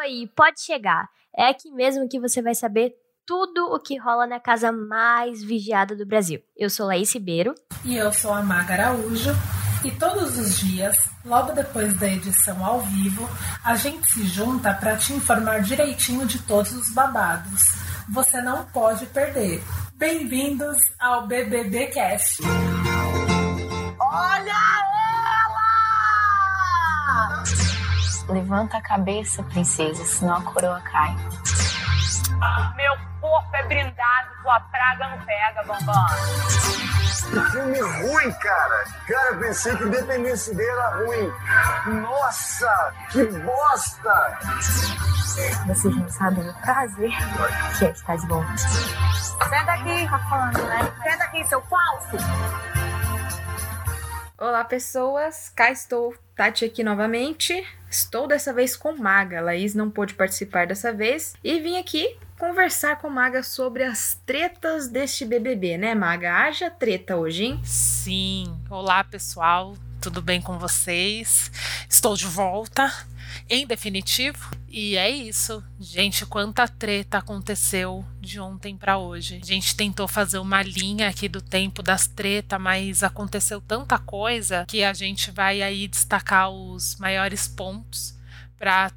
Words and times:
Oi, 0.00 0.30
pode 0.36 0.60
chegar. 0.60 1.08
É 1.36 1.48
aqui 1.48 1.72
mesmo 1.72 2.08
que 2.08 2.20
você 2.20 2.40
vai 2.40 2.54
saber 2.54 2.94
tudo 3.26 3.66
o 3.74 3.80
que 3.80 3.98
rola 3.98 4.28
na 4.28 4.38
casa 4.38 4.70
mais 4.70 5.42
vigiada 5.42 5.96
do 5.96 6.06
Brasil. 6.06 6.40
Eu 6.56 6.70
sou 6.70 6.86
Laís 6.86 7.12
Ribeiro. 7.12 7.52
E 7.84 7.96
eu 7.96 8.12
sou 8.12 8.32
a 8.32 8.40
Maga 8.40 8.74
Araújo. 8.74 9.30
E 9.84 9.90
todos 9.90 10.38
os 10.38 10.56
dias, 10.60 10.96
logo 11.24 11.50
depois 11.50 11.98
da 11.98 12.06
edição 12.06 12.64
ao 12.64 12.80
vivo, 12.80 13.28
a 13.64 13.74
gente 13.74 14.08
se 14.08 14.24
junta 14.28 14.72
para 14.72 14.96
te 14.96 15.12
informar 15.12 15.62
direitinho 15.62 16.24
de 16.26 16.40
todos 16.42 16.72
os 16.72 16.90
babados. 16.90 17.60
Você 18.08 18.40
não 18.40 18.66
pode 18.66 19.04
perder. 19.06 19.60
Bem-vindos 19.94 20.76
ao 21.00 21.26
BBB 21.26 21.88
Cast. 21.88 22.40
Olha 24.00 24.77
Levanta 28.28 28.76
a 28.76 28.82
cabeça, 28.82 29.42
princesa, 29.44 30.04
senão 30.04 30.36
a 30.36 30.42
coroa 30.42 30.80
cai. 30.82 31.16
Meu 32.76 32.94
corpo 33.20 33.56
é 33.56 33.62
brindado, 33.64 34.28
tua 34.42 34.60
praga 34.60 35.08
não 35.08 35.18
pega, 35.24 35.62
bambam. 35.64 36.06
Que 37.30 37.50
filme 37.50 37.80
ruim, 37.80 38.32
cara. 38.32 38.84
Cara, 39.06 39.30
eu 39.30 39.38
pensei 39.38 39.76
que 39.76 39.84
Independência 39.84 40.54
Day 40.54 40.68
era 40.68 40.96
ruim. 40.96 41.32
Nossa, 42.02 42.94
que 43.10 43.24
bosta! 43.24 44.38
Vocês 45.66 45.96
não 45.96 46.08
sabem 46.10 46.48
o 46.48 46.54
prazer 46.60 47.10
que 47.78 47.84
é 47.84 47.90
estar 47.90 48.16
de 48.16 48.26
volta. 48.26 48.58
Senta 48.58 49.72
aqui, 49.72 50.08
tá 50.08 50.18
falando, 50.28 50.62
né? 50.64 50.92
Senta 51.02 51.24
aqui, 51.24 51.44
seu 51.48 51.62
falso. 51.62 52.16
Olá, 54.36 54.64
pessoas. 54.64 55.48
Cá 55.56 55.70
estou, 55.70 56.14
Tati 56.36 56.64
aqui 56.64 56.84
novamente. 56.84 57.66
Estou 57.90 58.26
dessa 58.26 58.52
vez 58.52 58.76
com 58.76 58.96
Maga. 58.96 59.40
Laís 59.40 59.74
não 59.74 59.90
pôde 59.90 60.14
participar 60.14 60.66
dessa 60.66 60.92
vez 60.92 61.34
e 61.42 61.58
vim 61.60 61.78
aqui 61.78 62.16
conversar 62.38 62.96
com 62.98 63.08
Maga 63.08 63.42
sobre 63.42 63.82
as 63.82 64.20
tretas 64.24 64.88
deste 64.88 65.24
BBB, 65.24 65.78
né, 65.78 65.94
Maga? 65.94 66.32
Haja 66.32 66.70
treta 66.70 67.16
hoje, 67.16 67.44
hein? 67.44 67.60
Sim. 67.64 68.44
Olá, 68.70 69.02
pessoal. 69.02 69.74
Tudo 70.00 70.22
bem 70.22 70.40
com 70.40 70.58
vocês? 70.58 71.50
Estou 71.88 72.14
de 72.14 72.26
volta, 72.26 72.92
em 73.48 73.66
definitivo. 73.66 74.50
E 74.68 74.96
é 74.96 75.10
isso. 75.10 75.62
Gente, 75.80 76.26
quanta 76.26 76.68
treta 76.68 77.18
aconteceu 77.18 78.04
de 78.20 78.38
ontem 78.38 78.76
para 78.76 78.98
hoje. 78.98 79.40
A 79.42 79.46
gente 79.46 79.74
tentou 79.76 80.06
fazer 80.06 80.38
uma 80.38 80.62
linha 80.62 81.08
aqui 81.08 81.28
do 81.28 81.40
tempo 81.40 81.82
das 81.82 82.06
tretas, 82.06 82.60
mas 82.60 83.02
aconteceu 83.02 83.60
tanta 83.60 83.98
coisa 83.98 84.64
que 84.66 84.84
a 84.84 84.92
gente 84.92 85.30
vai 85.30 85.62
aí 85.62 85.88
destacar 85.88 86.50
os 86.50 86.96
maiores 86.96 87.48
pontos 87.48 88.18
para 88.58 88.90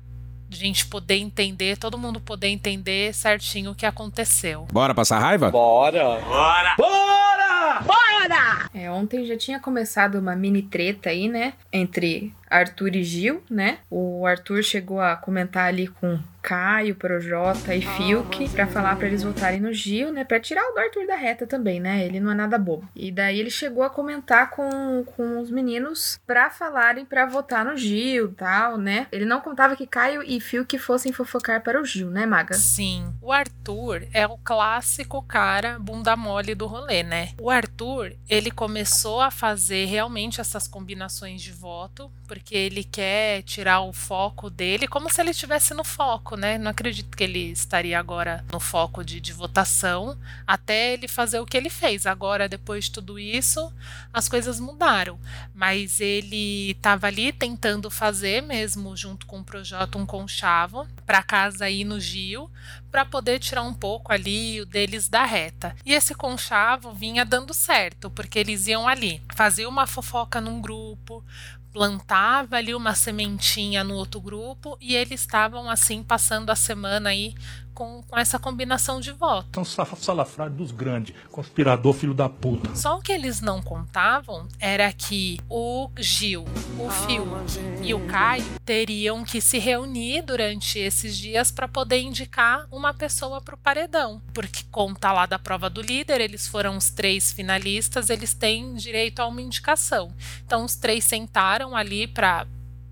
gente 0.49 0.85
poder 0.88 1.16
entender, 1.16 1.77
todo 1.77 1.97
mundo 1.97 2.19
poder 2.19 2.49
entender 2.49 3.13
certinho 3.13 3.71
o 3.71 3.75
que 3.75 3.85
aconteceu. 3.85 4.67
Bora 4.71 4.93
passar 4.93 5.19
raiva? 5.19 5.49
Bora! 5.49 6.19
Bora! 6.19 6.75
Bora! 6.77 8.69
É, 8.73 8.89
ontem 8.89 9.25
já 9.25 9.38
tinha 9.38 9.59
começado 9.59 10.16
uma 10.16 10.35
mini 10.35 10.61
treta 10.61 11.09
aí, 11.09 11.27
né? 11.27 11.53
Entre 11.71 12.33
Arthur 12.52 12.95
e 12.95 13.03
Gil, 13.03 13.41
né? 13.49 13.80
O 13.89 14.25
Arthur 14.25 14.61
chegou 14.63 14.99
a 14.99 15.16
comentar 15.16 15.67
ali 15.67 15.88
com 15.88 16.19
Caio, 16.41 16.95
Projota 16.95 17.75
e 17.75 17.81
Fiuk 17.81 18.49
pra 18.49 18.66
falar 18.66 18.95
pra 18.95 19.07
eles 19.07 19.23
votarem 19.23 19.59
no 19.59 19.71
Gil, 19.71 20.11
né? 20.11 20.23
Pra 20.23 20.39
tirar 20.39 20.63
o 20.73 20.79
Arthur 20.79 21.05
da 21.05 21.16
reta 21.16 21.45
também, 21.45 21.79
né? 21.79 22.03
Ele 22.03 22.19
não 22.19 22.31
é 22.31 22.35
nada 22.35 22.57
bobo. 22.57 22.88
E 22.95 23.11
daí 23.11 23.39
ele 23.39 23.52
chegou 23.52 23.83
a 23.83 23.89
comentar 23.89 24.49
com, 24.49 25.03
com 25.16 25.39
os 25.39 25.52
meninos 25.52 26.19
pra 26.25 26.49
falarem 26.49 27.05
pra 27.05 27.25
votar 27.25 27.63
no 27.63 27.77
Gil 27.77 28.33
tal, 28.33 28.77
né? 28.77 29.07
Ele 29.11 29.25
não 29.25 29.39
contava 29.39 29.75
que 29.75 29.85
Caio 29.85 30.23
e 30.23 30.39
Fiuk 30.39 30.77
fossem 30.79 31.13
fofocar 31.13 31.61
para 31.61 31.79
o 31.79 31.85
Gil, 31.85 32.09
né, 32.09 32.25
Maga? 32.25 32.55
Sim, 32.55 33.13
o 33.22 33.31
Arthur 33.31 34.07
é 34.11 34.25
o 34.25 34.38
clássico 34.38 35.22
cara 35.22 35.77
bunda 35.79 36.16
mole 36.16 36.55
do 36.55 36.66
rolê, 36.66 37.03
né? 37.03 37.29
O 37.39 37.49
Arthur, 37.49 38.13
ele 38.27 38.49
começou 38.49 39.22
a 39.22 39.29
fazer 39.29 39.85
realmente 39.85 40.41
essas 40.41 40.68
combinações 40.68 41.41
de 41.41 41.51
voto, 41.51 42.12
porque 42.28 42.41
ele 42.50 42.84
quer 42.84 43.44
tirar 43.44 43.81
o 43.81 43.94
foco 43.94 44.50
dele, 44.50 44.88
como 44.88 45.09
se 45.12 45.22
ele 45.22 45.31
estivesse 45.31 45.74
no 45.74 45.84
foco, 45.84 46.35
né? 46.35 46.57
Não 46.57 46.72
acredito 46.72 47.16
que 47.16 47.24
ele 47.24 47.52
estaria 47.52 48.00
agora 48.00 48.44
no 48.52 48.59
foco 48.59 49.03
de, 49.03 49.19
de 49.19 49.31
votação, 49.34 50.18
até 50.46 50.94
ele 50.94 51.07
fazer 51.07 51.40
o 51.40 51.46
que 51.46 51.56
ele 51.56 51.69
fez. 51.69 52.06
Agora, 52.06 52.50
depois 52.50 52.85
de 52.85 52.91
tudo 52.91 53.19
isso, 53.19 53.72
as 54.13 54.28
coisas 54.28 54.59
mudaram. 54.59 55.19
Mas 55.53 56.00
ele 56.00 56.72
estava 56.72 57.07
ali 57.07 57.31
tentando 57.31 57.90
fazer 57.90 58.41
mesmo, 58.41 58.96
junto 58.96 59.25
com 59.25 59.40
o 59.40 59.44
Projota, 59.44 59.97
um 59.97 60.06
conchavo 60.06 60.88
para 61.06 61.24
casa 61.24 61.66
aí 61.66 61.84
no 61.84 62.00
Gil, 62.00 62.50
para 62.91 63.06
poder 63.06 63.40
tirar 63.40 63.62
um 63.62 63.74
pouco 63.74 64.12
ali 64.12 64.62
o 64.62 64.66
deles 64.66 65.07
da 65.07 65.24
reta. 65.24 65.75
E 65.85 65.94
esse 65.94 66.13
conchavo 66.13 66.94
vinha 66.94 67.25
dando 67.25 67.53
certo, 67.53 68.09
porque 68.09 68.40
eles 68.40 68.68
iam 68.68 68.88
ali, 68.88 69.22
fazer 69.34 69.66
uma 69.66 69.88
fofoca 69.88 70.41
num 70.41 70.62
grupo, 70.62 71.24
plantava 71.71 72.57
ali 72.57 72.75
uma 72.75 72.93
sementinha 72.95 73.83
no 73.83 73.95
outro 73.95 74.19
grupo 74.19 74.77
e 74.81 74.95
eles 74.95 75.21
estavam 75.21 75.69
assim 75.69 76.03
passando 76.03 76.49
a 76.49 76.55
semana 76.55 77.09
aí 77.09 77.33
com, 77.73 78.03
com 78.03 78.17
essa 78.17 78.37
combinação 78.37 78.99
de 78.99 79.11
voto. 79.11 79.47
São 79.53 79.95
salafrários 79.95 80.57
dos 80.57 80.71
grandes, 80.71 81.15
conspirador 81.31 81.93
filho 81.93 82.13
da 82.13 82.29
puta. 82.29 82.75
Só 82.75 82.97
o 82.97 83.01
que 83.01 83.11
eles 83.11 83.41
não 83.41 83.61
contavam 83.61 84.47
era 84.59 84.91
que 84.91 85.39
o 85.49 85.89
Gil, 85.97 86.45
o 86.79 86.89
Fiuk 86.89 87.81
e 87.83 87.93
o 87.93 88.07
Caio 88.07 88.45
teriam 88.65 89.23
que 89.23 89.41
se 89.41 89.57
reunir 89.57 90.21
durante 90.21 90.79
esses 90.79 91.17
dias 91.17 91.51
para 91.51 91.67
poder 91.67 92.01
indicar 92.01 92.67
uma 92.71 92.93
pessoa 92.93 93.41
para 93.41 93.55
o 93.55 93.57
paredão. 93.57 94.21
Porque 94.33 94.63
conta 94.71 95.11
lá 95.11 95.25
da 95.25 95.39
prova 95.39 95.69
do 95.69 95.81
líder, 95.81 96.21
eles 96.21 96.47
foram 96.47 96.77
os 96.77 96.89
três 96.89 97.31
finalistas, 97.31 98.09
eles 98.09 98.33
têm 98.33 98.73
direito 98.75 99.19
a 99.19 99.27
uma 99.27 99.41
indicação. 99.41 100.13
Então 100.45 100.63
os 100.63 100.75
três 100.75 101.03
sentaram 101.03 101.75
ali 101.75 102.07
para 102.07 102.45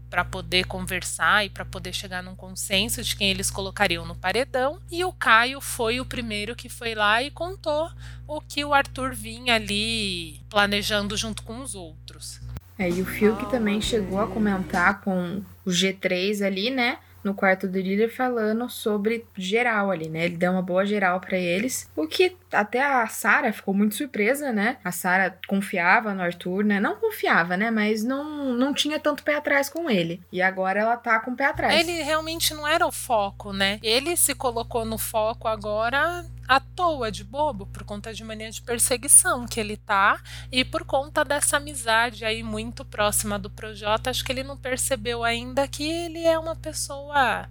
para 0.10 0.26
poder 0.26 0.66
conversar 0.66 1.46
e 1.46 1.50
para 1.50 1.64
poder 1.64 1.94
chegar 1.94 2.24
num 2.24 2.36
consenso 2.36 3.04
de 3.04 3.16
quem 3.16 3.30
eles 3.30 3.52
colocariam 3.52 4.06
no 4.06 4.16
paredão. 4.16 4.80
E 4.92 5.04
o 5.06 5.14
Caio 5.14 5.62
foi 5.62 6.00
o 6.00 6.06
primeiro 6.06 6.56
que 6.56 6.70
foi 6.70 6.96
lá 6.96 7.22
e 7.22 7.32
contou 7.32 7.90
o 8.28 8.42
que 8.42 8.66
o 8.66 8.74
Arthur 8.74 9.14
vinha 9.14 9.56
ali 9.56 10.42
planejando 10.50 11.16
junto 11.16 11.44
com 11.44 11.62
os 11.62 11.76
outros. 11.76 12.42
É, 12.78 12.90
e 12.90 13.02
o 13.02 13.06
Fiuk 13.06 13.50
também 13.52 13.82
chegou 13.82 14.20
a 14.20 14.28
comentar 14.28 15.02
com 15.02 15.42
o 15.66 15.70
G3 15.70 16.46
ali, 16.46 16.70
né? 16.70 16.98
No 17.24 17.34
quarto 17.34 17.68
do 17.68 17.80
líder 17.80 18.10
falando 18.10 18.70
sobre 18.70 19.26
geral 19.36 19.92
ali, 19.92 20.10
né? 20.10 20.26
Ele 20.26 20.38
deu 20.38 20.52
uma 20.52 20.62
boa 20.62 20.86
geral 20.86 21.20
para 21.20 21.38
eles, 21.38 21.90
o 21.96 22.08
que 22.08 22.38
até 22.52 22.84
a 22.84 23.08
Sara 23.08 23.54
ficou 23.54 23.74
muito 23.74 23.96
surpresa, 23.96 24.52
né? 24.52 24.78
A 24.84 24.92
Sara 24.92 25.38
confiava 25.48 26.14
no 26.14 26.22
Arthur, 26.22 26.64
né? 26.64 26.80
Não 26.80 26.96
confiava, 26.96 27.56
né? 27.56 27.70
Mas 27.70 28.04
não, 28.04 28.54
não 28.54 28.74
tinha 28.74 29.00
tanto 29.00 29.24
pé 29.24 29.36
atrás 29.36 29.70
com 29.70 29.90
ele. 29.90 30.22
E 30.32 30.42
agora 30.42 30.80
ela 30.80 30.98
tá 30.98 31.20
com 31.20 31.32
o 31.32 31.36
pé 31.36 31.46
atrás. 31.46 31.74
Ele 31.80 32.02
realmente 32.02 32.54
não 32.54 32.68
era 32.68 32.86
o 32.86 32.92
foco, 32.92 33.54
né? 33.54 33.80
Ele 33.84 34.16
se 34.16 34.34
colocou 34.34 34.86
no 34.86 34.98
foco 34.98 35.48
agora 35.48 36.26
à 36.50 36.60
toa, 36.60 37.12
de 37.12 37.24
bobo, 37.24 37.68
por 37.68 37.84
conta 37.84 38.12
de 38.12 38.24
mania 38.24 38.50
de 38.50 38.60
perseguição 38.64 39.46
que 39.46 39.60
ele 39.60 39.78
tá 39.78 40.20
e 40.52 40.66
por 40.66 40.84
conta 40.84 41.24
dessa 41.24 41.58
amizade 41.58 42.26
aí 42.26 42.42
muito 42.42 42.84
próxima 42.84 43.38
do 43.38 43.52
Projota, 43.52 44.10
acho 44.10 44.26
que 44.26 44.32
ele 44.32 44.44
não 44.44 44.58
percebeu 44.58 45.24
ainda 45.24 45.68
que 45.68 45.84
ele 45.84 46.24
é 46.24 46.40
uma 46.40 46.56
pessoa 46.56 47.09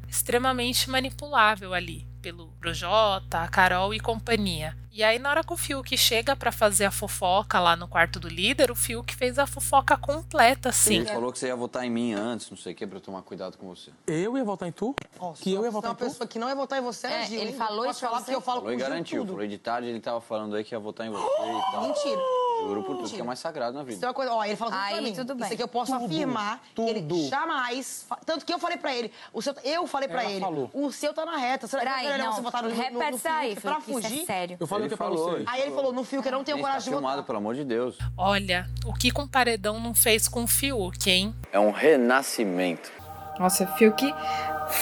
extremamente 0.08 0.90
manipulável 0.90 1.74
ali 1.74 2.07
pelo 2.20 2.48
Projota, 2.60 3.38
a 3.42 3.48
Carol 3.48 3.94
e 3.94 4.00
companhia. 4.00 4.76
E 4.92 5.04
aí, 5.04 5.18
na 5.20 5.30
hora 5.30 5.44
que 5.44 5.52
o 5.52 5.56
Fiuk 5.56 5.96
chega 5.96 6.34
para 6.34 6.50
fazer 6.50 6.84
a 6.86 6.90
fofoca 6.90 7.60
lá 7.60 7.76
no 7.76 7.86
quarto 7.86 8.18
do 8.18 8.28
líder, 8.28 8.68
o 8.70 8.74
Fiuk 8.74 9.14
fez 9.14 9.38
a 9.38 9.46
fofoca 9.46 9.96
completa, 9.96 10.70
assim. 10.70 10.96
Ele 10.96 11.06
falou 11.06 11.30
que 11.32 11.38
você 11.38 11.46
ia 11.46 11.54
votar 11.54 11.84
em 11.84 11.90
mim 11.90 12.14
antes, 12.14 12.50
não 12.50 12.56
sei 12.56 12.72
o 12.72 12.76
que, 12.76 12.84
pra 12.84 12.96
eu 12.96 13.00
tomar 13.00 13.22
cuidado 13.22 13.56
com 13.56 13.68
você. 13.68 13.92
Eu 14.08 14.36
ia 14.36 14.42
votar 14.42 14.68
em 14.68 14.72
tu? 14.72 14.96
que 15.40 15.52
eu 15.52 15.64
ia 15.64 15.70
votar 15.70 15.90
uma 15.90 15.94
em 15.94 15.96
tu? 15.98 16.04
pessoa 16.04 16.26
que 16.26 16.36
não 16.38 16.48
ia 16.48 16.54
votar 16.56 16.80
em 16.80 16.82
você, 16.82 17.06
É, 17.06 17.26
Gil, 17.26 17.40
ele 17.40 17.52
falou 17.52 17.86
isso 17.88 18.00
falar 18.00 18.18
você? 18.18 18.24
porque 18.24 18.34
eu 18.36 18.40
falo 18.40 18.60
Falou 18.62 18.72
e 18.72 18.76
com 18.76 18.76
o 18.76 18.84
Gil 18.84 18.88
garantiu. 18.90 19.20
tudo. 19.22 19.32
Falou 19.34 19.46
de 19.46 19.58
tarde, 19.58 19.88
ele 19.88 20.00
tava 20.00 20.20
falando 20.20 20.56
aí 20.56 20.64
que 20.64 20.74
ia 20.74 20.80
votar 20.80 21.06
em 21.06 21.10
você 21.10 21.24
e 21.26 21.62
tal. 21.72 21.82
Mentira. 21.82 22.20
Juro 22.60 22.80
por 22.82 22.86
tudo 22.88 22.96
Mentira. 23.02 23.14
que 23.16 23.20
é 23.20 23.24
mais 23.24 23.38
sagrado 23.38 23.74
na 23.76 23.82
Isso 23.82 23.90
é 23.92 23.94
vida. 23.94 24.06
uma 24.08 24.14
coisa, 24.14 24.32
ó, 24.32 24.44
ele 24.44 24.56
falou 24.56 24.72
tudo 24.72 24.82
Aí, 24.82 24.92
pra 24.94 25.02
mim. 25.02 25.12
tudo 25.14 25.34
bem. 25.36 25.44
Isso 25.44 25.54
aqui 25.54 25.62
eu 25.62 25.68
posso 25.68 25.94
afirmar 25.94 26.60
que 26.74 26.80
ele 26.82 27.02
tudo. 27.02 27.28
jamais. 27.28 28.04
Tanto 28.26 28.44
que 28.44 28.52
eu 28.52 28.58
falei 28.58 28.76
pra 28.78 28.92
ele, 28.92 29.12
o 29.32 29.40
seu, 29.40 29.54
eu 29.62 29.86
falei 29.86 30.08
pra 30.08 30.22
Ela 30.24 30.32
ele, 30.32 30.40
falou. 30.40 30.68
o 30.74 30.90
seu 30.90 31.14
tá 31.14 31.24
na 31.24 31.36
reta. 31.36 31.68
Será 31.68 32.00
que 32.00 32.06
Peraí, 32.12 32.26
não. 32.26 32.32
você 32.32 32.40
votar 32.42 32.62
no, 32.62 32.68
no, 32.68 32.74
no, 32.74 32.80
Repete 32.82 33.10
no 33.10 33.16
isso 33.16 33.28
aí, 33.28 33.48
Fiuk 33.50 33.60
pra 33.62 33.80
Fiuk, 33.80 33.90
isso 33.90 34.06
é 34.06 34.10
fugir? 34.10 34.24
sério. 34.26 34.56
Eu 34.60 34.66
falei 34.66 34.86
Ele 34.86 34.94
o 34.94 34.96
que 34.96 35.02
é 35.02 35.06
pra 35.06 35.16
falou. 35.16 35.30
você. 35.38 35.44
Aí 35.46 35.62
ele 35.62 35.70
falou, 35.72 35.92
no 35.92 36.04
Fiuk 36.04 36.26
eu 36.26 36.32
não 36.32 36.44
tenho 36.44 36.56
tá 36.58 36.62
coragem 36.62 36.84
de 36.84 36.90
filmado, 36.90 37.16
votar. 37.16 37.26
pelo 37.26 37.38
amor 37.38 37.54
de 37.54 37.64
Deus. 37.64 37.96
Olha, 38.16 38.68
o 38.86 38.92
que 38.94 39.10
com 39.10 39.26
paredão 39.26 39.78
não 39.80 39.94
fez 39.94 40.28
com 40.28 40.44
o 40.44 40.46
Fiuk, 40.46 41.10
hein? 41.10 41.34
É 41.52 41.58
um 41.60 41.70
renascimento. 41.70 42.90
Nossa, 43.38 43.66
Fiuk 43.66 44.12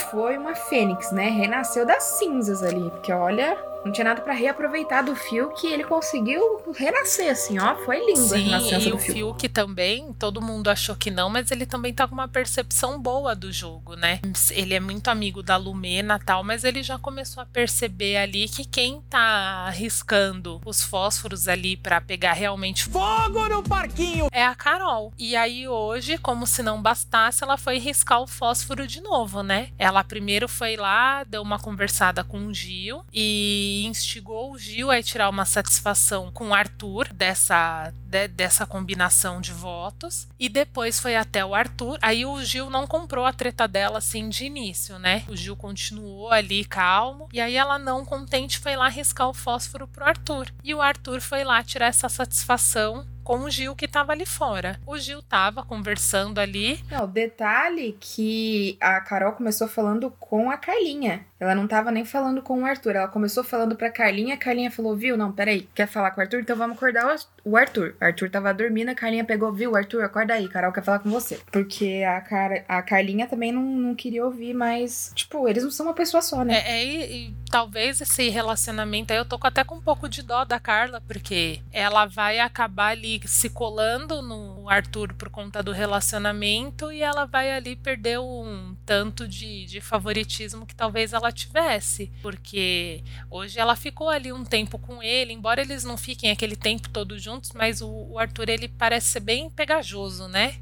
foi 0.09 0.37
uma 0.37 0.55
fênix, 0.55 1.11
né? 1.11 1.29
Renasceu 1.29 1.85
das 1.85 2.03
cinzas 2.03 2.63
ali, 2.63 2.89
porque 2.89 3.11
olha, 3.13 3.55
Não 3.85 3.91
tinha 3.91 4.05
nada 4.05 4.21
pra 4.21 4.33
reaproveitar 4.33 5.01
do 5.01 5.15
Fiuk 5.15 5.65
e 5.65 5.71
ele 5.71 5.83
conseguiu 5.83 6.41
renascer, 6.75 7.31
assim, 7.31 7.57
ó. 7.57 7.75
Foi 7.77 7.99
lindo 8.05 8.19
a 8.21 8.37
Sim, 8.37 8.43
renascença 8.43 8.87
e 8.87 8.91
do 8.91 8.95
o 8.97 8.99
Fiuk. 8.99 9.13
Fiuk 9.13 9.49
também, 9.49 10.13
todo 10.13 10.41
mundo 10.41 10.69
achou 10.69 10.95
que 10.95 11.09
não, 11.09 11.29
mas 11.29 11.51
ele 11.51 11.65
também 11.65 11.93
tá 11.93 12.07
com 12.07 12.13
uma 12.13 12.27
percepção 12.27 13.01
boa 13.01 13.35
do 13.35 13.51
jogo, 13.51 13.95
né? 13.95 14.19
Ele 14.51 14.73
é 14.73 14.79
muito 14.79 15.07
amigo 15.09 15.41
da 15.41 15.55
Lumena 15.55 16.19
tal, 16.19 16.43
mas 16.43 16.63
ele 16.63 16.83
já 16.83 16.97
começou 16.97 17.41
a 17.41 17.45
perceber 17.45 18.17
ali 18.17 18.47
que 18.49 18.65
quem 18.65 19.01
tá 19.09 19.65
arriscando 19.67 20.61
os 20.65 20.83
fósforos 20.83 21.47
ali 21.47 21.77
pra 21.77 22.01
pegar 22.01 22.33
realmente 22.33 22.83
fogo 22.85 23.47
no 23.47 23.63
parquinho 23.63 24.27
é 24.31 24.43
a 24.45 24.55
Carol. 24.55 25.13
E 25.17 25.35
aí 25.35 25.67
hoje, 25.67 26.17
como 26.17 26.45
se 26.45 26.61
não 26.61 26.81
bastasse, 26.81 27.43
ela 27.43 27.57
foi 27.57 27.77
riscar 27.77 28.21
o 28.21 28.27
fósforo 28.27 28.85
de 28.85 29.01
novo, 29.01 29.43
né? 29.43 29.69
Ela 29.77 30.03
primeiro 30.03 30.47
foi 30.47 30.75
lá, 30.75 31.23
deu 31.23 31.41
uma 31.41 31.59
conversada 31.59 32.23
com 32.23 32.47
o 32.47 32.53
Gil 32.53 33.03
e 33.13 33.66
instigou 33.85 34.51
o 34.51 34.57
Gil 34.57 34.89
a 34.91 35.01
tirar 35.01 35.29
uma 35.29 35.45
satisfação 35.45 36.31
com 36.31 36.49
o 36.49 36.53
Arthur 36.53 37.07
dessa, 37.13 37.91
de- 38.05 38.27
dessa 38.27 38.65
combinação 38.65 39.39
de 39.41 39.51
votos. 39.51 40.27
E 40.39 40.49
depois 40.49 40.99
foi 40.99 41.15
até 41.15 41.43
o 41.45 41.53
Arthur. 41.55 41.97
Aí 42.01 42.25
o 42.25 42.43
Gil 42.43 42.69
não 42.69 42.85
comprou 42.87 43.25
a 43.25 43.33
treta 43.33 43.67
dela 43.67 43.97
assim 43.99 44.29
de 44.29 44.45
início, 44.45 44.97
né? 44.99 45.23
O 45.27 45.35
Gil 45.35 45.55
continuou 45.55 46.29
ali 46.31 46.63
calmo. 46.65 47.27
E 47.33 47.39
aí 47.39 47.55
ela, 47.55 47.77
não 47.77 48.05
contente, 48.05 48.59
foi 48.59 48.75
lá 48.75 48.87
riscar 48.89 49.27
o 49.29 49.33
fósforo 49.33 49.87
pro 49.87 50.05
Arthur. 50.05 50.47
E 50.63 50.73
o 50.73 50.81
Arthur 50.81 51.21
foi 51.21 51.43
lá 51.43 51.63
tirar 51.63 51.87
essa 51.87 52.09
satisfação 52.09 53.05
com 53.27 53.39
o 53.39 53.49
Gil 53.51 53.75
que 53.75 53.89
tava 53.89 54.13
ali 54.13 54.25
fora. 54.25 54.79
O 54.87 54.97
Gil 54.97 55.21
tava 55.21 55.61
conversando 55.61 56.39
ali. 56.39 56.81
Não, 56.89 57.05
detalhe 57.05 57.97
que 57.99 58.77
a 58.79 59.01
Carol 59.01 59.33
começou 59.33 59.67
falando 59.67 60.09
com 60.17 60.49
a 60.49 60.55
Carlinha. 60.55 61.25
Ela 61.37 61.53
não 61.53 61.67
tava 61.67 61.91
nem 61.91 62.05
falando 62.05 62.41
com 62.41 62.61
o 62.61 62.65
Arthur. 62.65 62.95
Ela 62.95 63.09
começou 63.09 63.43
falando 63.43 63.75
pra 63.75 63.91
Carlinha. 63.91 64.35
A 64.35 64.37
Carlinha 64.37 64.71
falou: 64.71 64.95
Viu, 64.95 65.17
não, 65.17 65.33
peraí. 65.33 65.67
Quer 65.75 65.87
falar 65.87 66.11
com 66.11 66.21
o 66.21 66.23
Arthur? 66.23 66.39
Então 66.39 66.55
vamos 66.55 66.77
acordar 66.77 67.05
o- 67.13 67.19
o 67.47 67.55
Arthur. 67.55 67.95
O 67.99 68.03
Arthur 68.03 68.29
tava 68.29 68.53
dormindo. 68.53 68.89
A 68.89 68.95
Carlinha 68.95 69.23
pegou: 69.23 69.51
Viu, 69.53 69.75
Arthur, 69.75 70.03
acorda 70.03 70.33
aí. 70.33 70.47
Carol 70.49 70.73
quer 70.73 70.83
falar 70.83 70.99
com 70.99 71.09
você. 71.09 71.39
Porque 71.51 72.03
a, 72.07 72.19
Car 72.21 72.65
a 72.67 72.81
Carlinha 72.81 73.27
também 73.27 73.51
não, 73.51 73.63
não 73.63 73.95
queria 73.95 74.25
ouvir, 74.25 74.53
mas, 74.53 75.11
tipo, 75.15 75.47
eles 75.47 75.63
não 75.63 75.71
são 75.71 75.85
uma 75.85 75.93
pessoa 75.93 76.21
só, 76.21 76.43
né? 76.43 76.55
É, 76.55 76.71
é, 76.71 76.85
e, 76.85 77.27
e 77.27 77.33
talvez 77.49 78.01
esse 78.01 78.29
relacionamento 78.29 79.13
aí 79.13 79.19
eu 79.19 79.25
tô 79.25 79.39
até 79.41 79.63
com 79.63 79.75
um 79.75 79.81
pouco 79.81 80.09
de 80.09 80.21
dó 80.21 80.43
da 80.43 80.59
Carla, 80.59 81.01
porque 81.01 81.61
ela 81.71 82.05
vai 82.05 82.39
acabar 82.39 82.89
ali 82.89 83.21
se 83.25 83.49
colando 83.49 84.21
no 84.21 84.69
Arthur 84.69 85.13
por 85.13 85.29
conta 85.29 85.63
do 85.63 85.71
relacionamento 85.71 86.91
e 86.91 87.01
ela 87.01 87.25
vai 87.25 87.51
ali 87.51 87.75
perder 87.75 88.19
um 88.19 88.75
tanto 88.85 89.27
de, 89.27 89.65
de 89.65 89.79
favoritismo 89.79 90.65
que 90.65 90.75
talvez 90.75 91.13
ela 91.13 91.31
tivesse. 91.31 92.11
Porque 92.21 93.03
hoje 93.29 93.59
ela 93.59 93.75
ficou 93.75 94.09
ali 94.09 94.33
um 94.33 94.43
tempo 94.43 94.77
com 94.77 95.01
ele, 95.01 95.33
embora 95.33 95.61
eles 95.61 95.83
não 95.83 95.97
fiquem 95.97 96.31
aquele 96.31 96.55
tempo 96.55 96.89
todo 96.89 97.17
juntos, 97.17 97.36
mas 97.53 97.81
o, 97.81 97.89
o 97.89 98.19
Arthur 98.19 98.49
ele 98.49 98.67
parece 98.67 99.07
ser 99.07 99.19
bem 99.19 99.49
pegajoso, 99.49 100.27
né? 100.27 100.55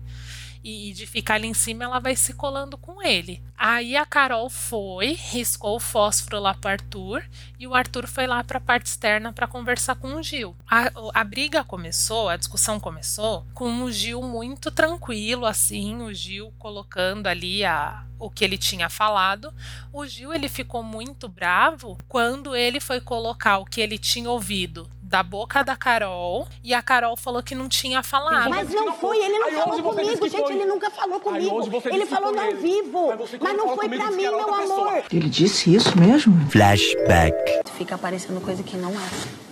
e 0.65 0.91
de 0.93 1.05
ficar 1.05 1.35
ali 1.35 1.47
em 1.47 1.53
cima, 1.53 1.83
ela 1.83 1.99
vai 1.99 2.15
se 2.15 2.33
colando 2.33 2.75
com 2.75 2.99
ele. 3.03 3.39
Aí 3.55 3.95
a 3.95 4.03
Carol 4.03 4.49
foi, 4.49 5.13
riscou 5.13 5.75
o 5.75 5.79
fósforo 5.79 6.39
lá 6.39 6.55
pro 6.55 6.71
Arthur 6.71 7.23
e 7.59 7.67
o 7.67 7.75
Arthur 7.75 8.07
foi 8.07 8.25
lá 8.25 8.43
para 8.43 8.57
a 8.57 8.61
parte 8.61 8.87
externa 8.87 9.31
para 9.31 9.45
conversar 9.45 9.93
com 9.93 10.15
o 10.15 10.23
Gil. 10.23 10.55
A, 10.67 10.91
a 11.13 11.23
briga 11.23 11.63
começou, 11.63 12.29
a 12.29 12.35
discussão 12.35 12.79
começou 12.79 13.45
com 13.53 13.83
o 13.83 13.91
Gil 13.91 14.23
muito 14.23 14.71
tranquilo, 14.71 15.45
assim, 15.45 16.01
o 16.01 16.11
Gil 16.11 16.51
colocando 16.57 17.27
ali 17.27 17.63
a, 17.63 18.03
o 18.17 18.31
que 18.31 18.43
ele 18.43 18.57
tinha 18.57 18.89
falado. 18.89 19.53
O 19.93 20.07
Gil 20.07 20.33
ele 20.33 20.49
ficou 20.49 20.81
muito 20.81 21.29
bravo 21.29 21.95
quando 22.07 22.55
ele 22.55 22.79
foi 22.79 22.99
colocar 22.99 23.59
o 23.59 23.65
que 23.65 23.81
ele 23.81 23.99
tinha 23.99 24.31
ouvido 24.31 24.89
da 25.07 25.21
boca 25.21 25.63
da 25.63 25.75
Carol 25.75 26.47
e 26.63 26.73
a 26.73 26.81
Carol 26.81 27.15
falou 27.15 27.41
que 27.43 27.53
não 27.53 27.69
tinha 27.69 28.01
falado. 28.01 28.49
Mas 28.49 28.69
não 28.71 28.91
foi, 28.93 29.17
ele 29.23 29.37
não 29.37 29.47
Aí 29.47 29.53
falou 29.53 29.93
comigo, 29.93 30.27
gente, 30.27 30.41
foi. 30.41 30.53
ele 30.55 30.65
nunca 30.65 30.89
falou 30.89 31.19
comigo. 31.19 31.61
Ele 31.85 32.05
falou 32.07 32.33
foi 32.33 32.43
no 32.43 32.51
ele. 32.51 32.57
vivo, 32.57 33.07
Mas 33.17 33.37
mas 33.39 33.57
não 33.57 33.75
foi 33.75 33.87
pra 33.87 34.11
mim, 34.11 34.23
meu 34.23 34.37
pessoa. 34.45 34.89
amor. 34.89 35.03
Ele 35.11 35.29
disse 35.29 35.73
isso 35.73 35.97
mesmo? 35.97 36.33
Flashback. 36.49 37.61
Fica 37.77 37.97
parecendo 37.97 38.41
coisa 38.41 38.63
que 38.63 38.75
não 38.75 38.91
é. 38.91 39.45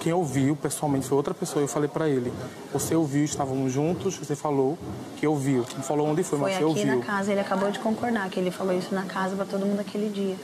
Quem 0.00 0.12
ouviu 0.12 0.54
pessoalmente 0.54 1.06
foi 1.08 1.16
outra 1.16 1.34
pessoa. 1.34 1.62
Eu 1.62 1.68
falei 1.68 1.88
pra 1.88 2.08
ele: 2.08 2.32
Você 2.72 2.94
ouviu, 2.94 3.24
estávamos 3.24 3.72
juntos, 3.72 4.14
você 4.16 4.36
falou 4.36 4.78
que 5.16 5.26
ouviu. 5.26 5.66
Não 5.74 5.82
falou 5.82 6.06
onde 6.06 6.22
foi, 6.22 6.38
Foi 6.38 6.50
mas 6.50 6.58
você 6.58 6.64
aqui 6.64 6.80
ouviu. 6.80 6.96
na 6.98 7.04
casa, 7.04 7.32
ele 7.32 7.40
acabou 7.40 7.70
de 7.70 7.78
concordar 7.80 8.28
que 8.30 8.38
ele 8.38 8.50
falou 8.50 8.76
isso 8.78 8.94
na 8.94 9.02
casa 9.04 9.34
pra 9.34 9.44
todo 9.44 9.66
mundo 9.66 9.80
aquele 9.80 10.08
dia. 10.10 10.36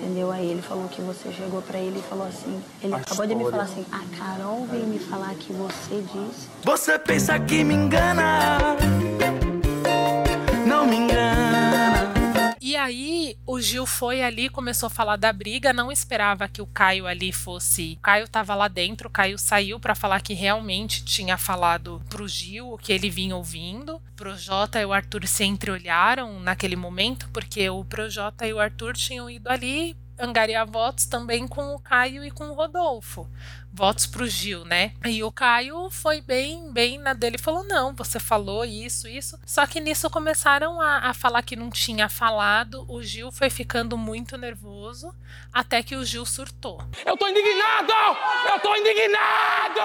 Entendeu? 0.00 0.30
Aí 0.32 0.50
ele 0.50 0.62
falou 0.62 0.88
que 0.88 1.02
você 1.02 1.30
chegou 1.30 1.60
pra 1.60 1.78
ele 1.78 1.98
e 1.98 2.02
falou 2.08 2.26
assim. 2.26 2.58
Ele 2.82 2.94
A 2.94 2.96
acabou 2.96 3.26
de 3.26 3.34
me 3.34 3.44
falar 3.50 3.64
história. 3.64 3.84
assim: 3.90 4.14
A 4.14 4.16
Carol 4.18 4.66
veio 4.70 4.86
me 4.86 4.98
falar 4.98 5.34
que 5.34 5.52
você 5.52 6.02
disse. 6.12 6.48
Você 6.64 6.98
pensa 6.98 7.38
que 7.38 7.62
me 7.62 7.74
engana? 7.74 8.58
Não 10.66 10.86
me 10.86 10.96
engana. 10.96 11.49
E 12.70 12.76
aí 12.76 13.36
o 13.44 13.60
Gil 13.60 13.84
foi 13.84 14.22
ali, 14.22 14.48
começou 14.48 14.86
a 14.86 14.90
falar 14.90 15.16
da 15.16 15.32
briga, 15.32 15.72
não 15.72 15.90
esperava 15.90 16.46
que 16.46 16.62
o 16.62 16.66
Caio 16.68 17.04
ali 17.04 17.32
fosse. 17.32 17.96
O 17.98 18.00
Caio 18.00 18.28
tava 18.28 18.54
lá 18.54 18.68
dentro, 18.68 19.08
o 19.08 19.10
Caio 19.10 19.36
saiu 19.40 19.80
pra 19.80 19.96
falar 19.96 20.20
que 20.20 20.34
realmente 20.34 21.04
tinha 21.04 21.36
falado 21.36 22.00
pro 22.08 22.28
Gil 22.28 22.72
o 22.72 22.78
que 22.78 22.92
ele 22.92 23.10
vinha 23.10 23.34
ouvindo. 23.34 24.00
Projota 24.14 24.80
e 24.80 24.84
o 24.84 24.92
Arthur 24.92 25.26
se 25.26 25.42
entreolharam 25.42 26.38
naquele 26.38 26.76
momento, 26.76 27.28
porque 27.32 27.68
o 27.68 27.84
Projota 27.84 28.46
e 28.46 28.52
o 28.52 28.60
Arthur 28.60 28.92
tinham 28.92 29.28
ido 29.28 29.48
ali 29.48 29.96
angariar 30.20 30.66
votos 30.66 31.06
também 31.06 31.48
com 31.48 31.74
o 31.74 31.78
Caio 31.78 32.24
e 32.24 32.30
com 32.30 32.44
o 32.50 32.54
Rodolfo. 32.54 33.28
Votos 33.72 34.06
pro 34.06 34.26
Gil, 34.26 34.64
né? 34.64 34.92
E 35.04 35.22
o 35.22 35.30
Caio 35.30 35.88
foi 35.90 36.20
bem, 36.20 36.72
bem 36.72 36.98
na 36.98 37.12
dele, 37.12 37.38
falou: 37.38 37.64
não, 37.64 37.94
você 37.94 38.18
falou 38.18 38.64
isso, 38.64 39.08
isso. 39.08 39.38
Só 39.46 39.66
que 39.66 39.80
nisso 39.80 40.10
começaram 40.10 40.80
a, 40.80 41.10
a 41.10 41.14
falar 41.14 41.42
que 41.42 41.54
não 41.56 41.70
tinha 41.70 42.08
falado. 42.08 42.84
O 42.88 43.02
Gil 43.02 43.30
foi 43.30 43.48
ficando 43.48 43.96
muito 43.96 44.36
nervoso, 44.36 45.14
até 45.52 45.82
que 45.82 45.94
o 45.94 46.04
Gil 46.04 46.26
surtou. 46.26 46.82
Eu 47.06 47.16
tô 47.16 47.28
indignado! 47.28 47.92
Eu 48.52 48.60
tô 48.60 48.74
indignado! 48.76 49.80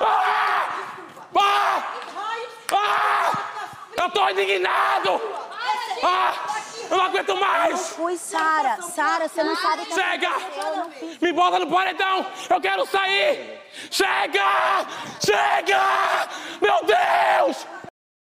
Ah! 0.00 0.86
Ah! 1.38 1.84
Ah! 2.72 3.16
Eu 3.98 4.10
tô 4.10 4.30
indignado! 4.30 5.20
Ah! 6.02 6.62
Eu 6.88 6.96
não 6.96 7.04
aguento 7.04 7.36
mais! 7.36 7.72
Não 7.72 7.78
fui, 7.78 8.16
Sara. 8.16 8.80
Sara, 8.82 9.28
você 9.28 9.42
não 9.42 9.56
sabe 9.56 9.82
o 9.82 9.86
que 9.86 9.94
Chega! 9.94 10.28
eu. 10.28 11.18
Me 11.20 11.32
bota 11.32 11.58
no 11.58 11.66
paredão! 11.68 12.26
Eu 12.48 12.60
quero 12.60 12.86
sair! 12.86 13.60
Chega! 13.90 14.86
Chega! 15.24 16.28
Meu 16.60 16.84
Deus! 16.84 17.66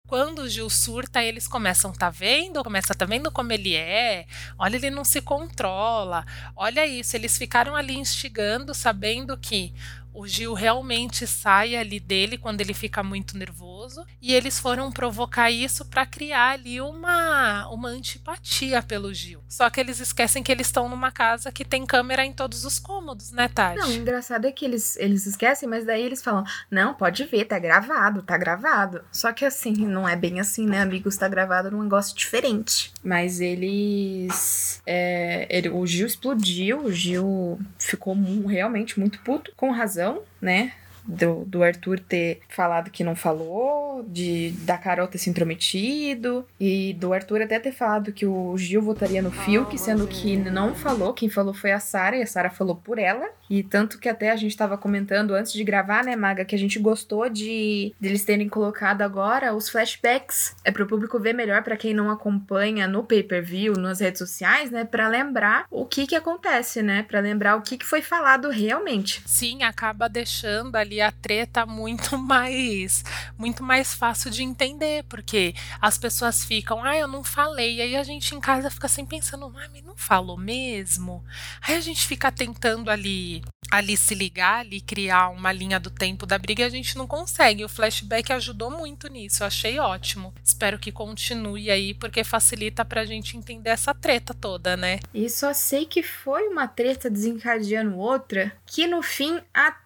Quando 0.07 0.43
o 0.43 0.49
Gil 0.49 0.69
surta, 0.69 1.23
eles 1.23 1.47
começam, 1.47 1.91
tá 1.91 2.09
vendo? 2.09 2.63
Começa, 2.63 2.93
tá 2.93 3.03
vendo 3.03 3.31
como 3.31 3.51
ele 3.51 3.75
é? 3.75 4.27
Olha, 4.59 4.75
ele 4.75 4.91
não 4.91 5.03
se 5.03 5.21
controla. 5.21 6.23
Olha 6.55 6.85
isso, 6.85 7.15
eles 7.15 7.37
ficaram 7.37 7.75
ali 7.75 7.97
instigando, 7.97 8.73
sabendo 8.75 9.35
que 9.37 9.73
o 10.13 10.27
Gil 10.27 10.53
realmente 10.53 11.25
sai 11.27 11.75
ali 11.75 11.99
dele 11.99 12.37
quando 12.37 12.61
ele 12.61 12.73
fica 12.73 13.01
muito 13.03 13.37
nervoso. 13.37 14.05
E 14.21 14.33
eles 14.33 14.59
foram 14.59 14.91
provocar 14.91 15.49
isso 15.51 15.85
para 15.85 16.05
criar 16.05 16.51
ali 16.51 16.79
uma, 16.81 17.67
uma 17.69 17.89
antipatia 17.89 18.81
pelo 18.81 19.13
Gil. 19.13 19.41
Só 19.49 19.69
que 19.69 19.79
eles 19.79 19.99
esquecem 19.99 20.43
que 20.43 20.51
eles 20.51 20.67
estão 20.67 20.87
numa 20.89 21.11
casa 21.11 21.51
que 21.51 21.65
tem 21.65 21.85
câmera 21.85 22.25
em 22.25 22.31
todos 22.33 22.63
os 22.65 22.79
cômodos, 22.79 23.31
né, 23.31 23.47
Tati? 23.47 23.79
Não, 23.79 23.89
o 23.89 23.93
engraçado 23.93 24.45
é 24.45 24.51
que 24.51 24.65
eles, 24.65 24.95
eles 24.97 25.25
esquecem, 25.25 25.67
mas 25.67 25.85
daí 25.85 26.01
eles 26.03 26.21
falam: 26.23 26.43
Não, 26.69 26.93
pode 26.93 27.23
ver, 27.25 27.45
tá 27.45 27.57
gravado, 27.59 28.21
tá 28.21 28.37
gravado. 28.37 29.03
Só 29.11 29.31
que 29.33 29.45
assim, 29.45 29.73
não 29.85 30.07
é 30.07 30.15
bem 30.15 30.39
assim, 30.39 30.65
né, 30.65 30.81
amigos? 30.81 31.17
Tá 31.17 31.27
gravado 31.27 31.71
num 31.71 31.83
negócio 31.83 32.15
diferente. 32.15 32.91
Mas 33.03 33.39
eles. 33.41 34.81
é, 34.85 35.47
ele- 35.49 35.69
o 35.69 35.85
Gil 35.85 36.05
explodiu, 36.07 36.85
o 36.85 36.91
Gil 36.91 37.59
ficou 37.77 38.15
realmente 38.47 38.99
muito 38.99 39.19
puto, 39.19 39.51
com 39.55 39.71
razão, 39.71 40.02
né? 40.41 40.73
Do, 41.05 41.43
do 41.45 41.63
Arthur 41.63 41.99
ter 41.99 42.39
falado 42.49 42.89
que 42.89 43.03
não 43.03 43.15
falou, 43.15 44.05
de 44.07 44.51
da 44.61 44.77
Carol 44.77 45.07
ter 45.07 45.17
se 45.17 45.29
intrometido, 45.29 46.45
e 46.59 46.93
do 46.93 47.13
Arthur 47.13 47.41
até 47.41 47.59
ter 47.59 47.71
falado 47.71 48.11
que 48.11 48.25
o 48.25 48.57
Gil 48.57 48.81
votaria 48.81 49.21
no 49.21 49.31
Fiuk, 49.31 49.77
sendo 49.77 50.07
que 50.07 50.35
não 50.37 50.73
falou, 50.73 51.13
quem 51.13 51.29
falou 51.29 51.53
foi 51.53 51.71
a 51.71 51.79
Sara, 51.79 52.15
e 52.15 52.21
a 52.21 52.27
Sara 52.27 52.49
falou 52.49 52.75
por 52.75 52.97
ela. 52.97 53.29
E 53.49 53.61
tanto 53.61 53.99
que 53.99 54.09
até 54.09 54.31
a 54.31 54.35
gente 54.35 54.55
tava 54.55 54.77
comentando 54.77 55.35
antes 55.35 55.53
de 55.53 55.63
gravar, 55.63 56.03
né, 56.03 56.15
Maga, 56.15 56.45
que 56.45 56.55
a 56.55 56.57
gente 56.57 56.79
gostou 56.79 57.29
de, 57.29 57.93
de 57.99 58.07
eles 58.07 58.25
terem 58.25 58.49
colocado 58.49 59.01
agora 59.01 59.53
os 59.53 59.69
flashbacks. 59.69 60.55
É 60.63 60.71
pro 60.71 60.87
público 60.87 61.19
ver 61.19 61.33
melhor, 61.33 61.63
pra 61.63 61.77
quem 61.77 61.93
não 61.93 62.09
acompanha 62.09 62.87
no 62.87 63.03
pay-per-view, 63.03 63.73
nas 63.73 63.99
redes 63.99 64.19
sociais, 64.19 64.71
né, 64.71 64.83
Pra 64.83 65.07
lembrar 65.07 65.65
o 65.69 65.85
que 65.85 66.07
que 66.07 66.15
acontece, 66.15 66.81
né, 66.81 67.03
Pra 67.03 67.19
lembrar 67.19 67.55
o 67.55 67.61
que 67.61 67.77
que 67.77 67.85
foi 67.85 68.01
falado 68.01 68.49
realmente. 68.49 69.21
Sim, 69.25 69.63
acaba 69.63 70.07
deixando 70.07 70.75
ali 70.75 70.92
a 71.01 71.11
treta 71.11 71.65
muito 71.65 72.17
mais 72.19 73.03
muito 73.37 73.63
mais 73.63 73.93
fácil 73.93 74.29
de 74.29 74.43
entender, 74.43 75.03
porque 75.05 75.53
as 75.81 75.97
pessoas 75.97 76.43
ficam, 76.43 76.83
ah, 76.83 76.95
eu 76.95 77.07
não 77.07 77.23
falei, 77.23 77.77
e 77.77 77.81
aí 77.81 77.95
a 77.95 78.03
gente 78.03 78.35
em 78.35 78.39
casa 78.39 78.69
fica 78.69 78.87
sempre 78.87 79.17
pensando, 79.17 79.45
ah, 79.45 79.69
mas 79.71 79.83
não 79.83 79.95
falou 79.95 80.37
mesmo? 80.37 81.23
Aí 81.61 81.75
a 81.75 81.81
gente 81.81 82.07
fica 82.07 82.31
tentando 82.31 82.89
ali 82.89 83.43
ali 83.71 83.97
se 83.97 84.13
ligar, 84.13 84.59
ali 84.59 84.79
criar 84.79 85.29
uma 85.29 85.51
linha 85.51 85.79
do 85.79 85.89
tempo 85.89 86.27
da 86.27 86.37
briga 86.37 86.61
e 86.61 86.65
a 86.65 86.69
gente 86.69 86.95
não 86.95 87.07
consegue. 87.07 87.65
O 87.65 87.69
flashback 87.69 88.31
ajudou 88.31 88.69
muito 88.69 89.07
nisso, 89.07 89.41
eu 89.41 89.47
achei 89.47 89.79
ótimo. 89.79 90.31
Espero 90.43 90.77
que 90.77 90.91
continue 90.91 91.71
aí, 91.71 91.95
porque 91.95 92.23
facilita 92.23 92.85
pra 92.85 93.03
gente 93.03 93.35
entender 93.35 93.71
essa 93.71 93.93
treta 93.93 94.33
toda, 94.33 94.77
né? 94.77 94.99
E 95.11 95.27
só 95.27 95.53
sei 95.53 95.85
que 95.85 96.03
foi 96.03 96.47
uma 96.49 96.67
treta 96.67 97.09
desencadeando 97.09 97.97
outra, 97.97 98.55
que 98.65 98.85
no 98.85 99.01
fim 99.01 99.41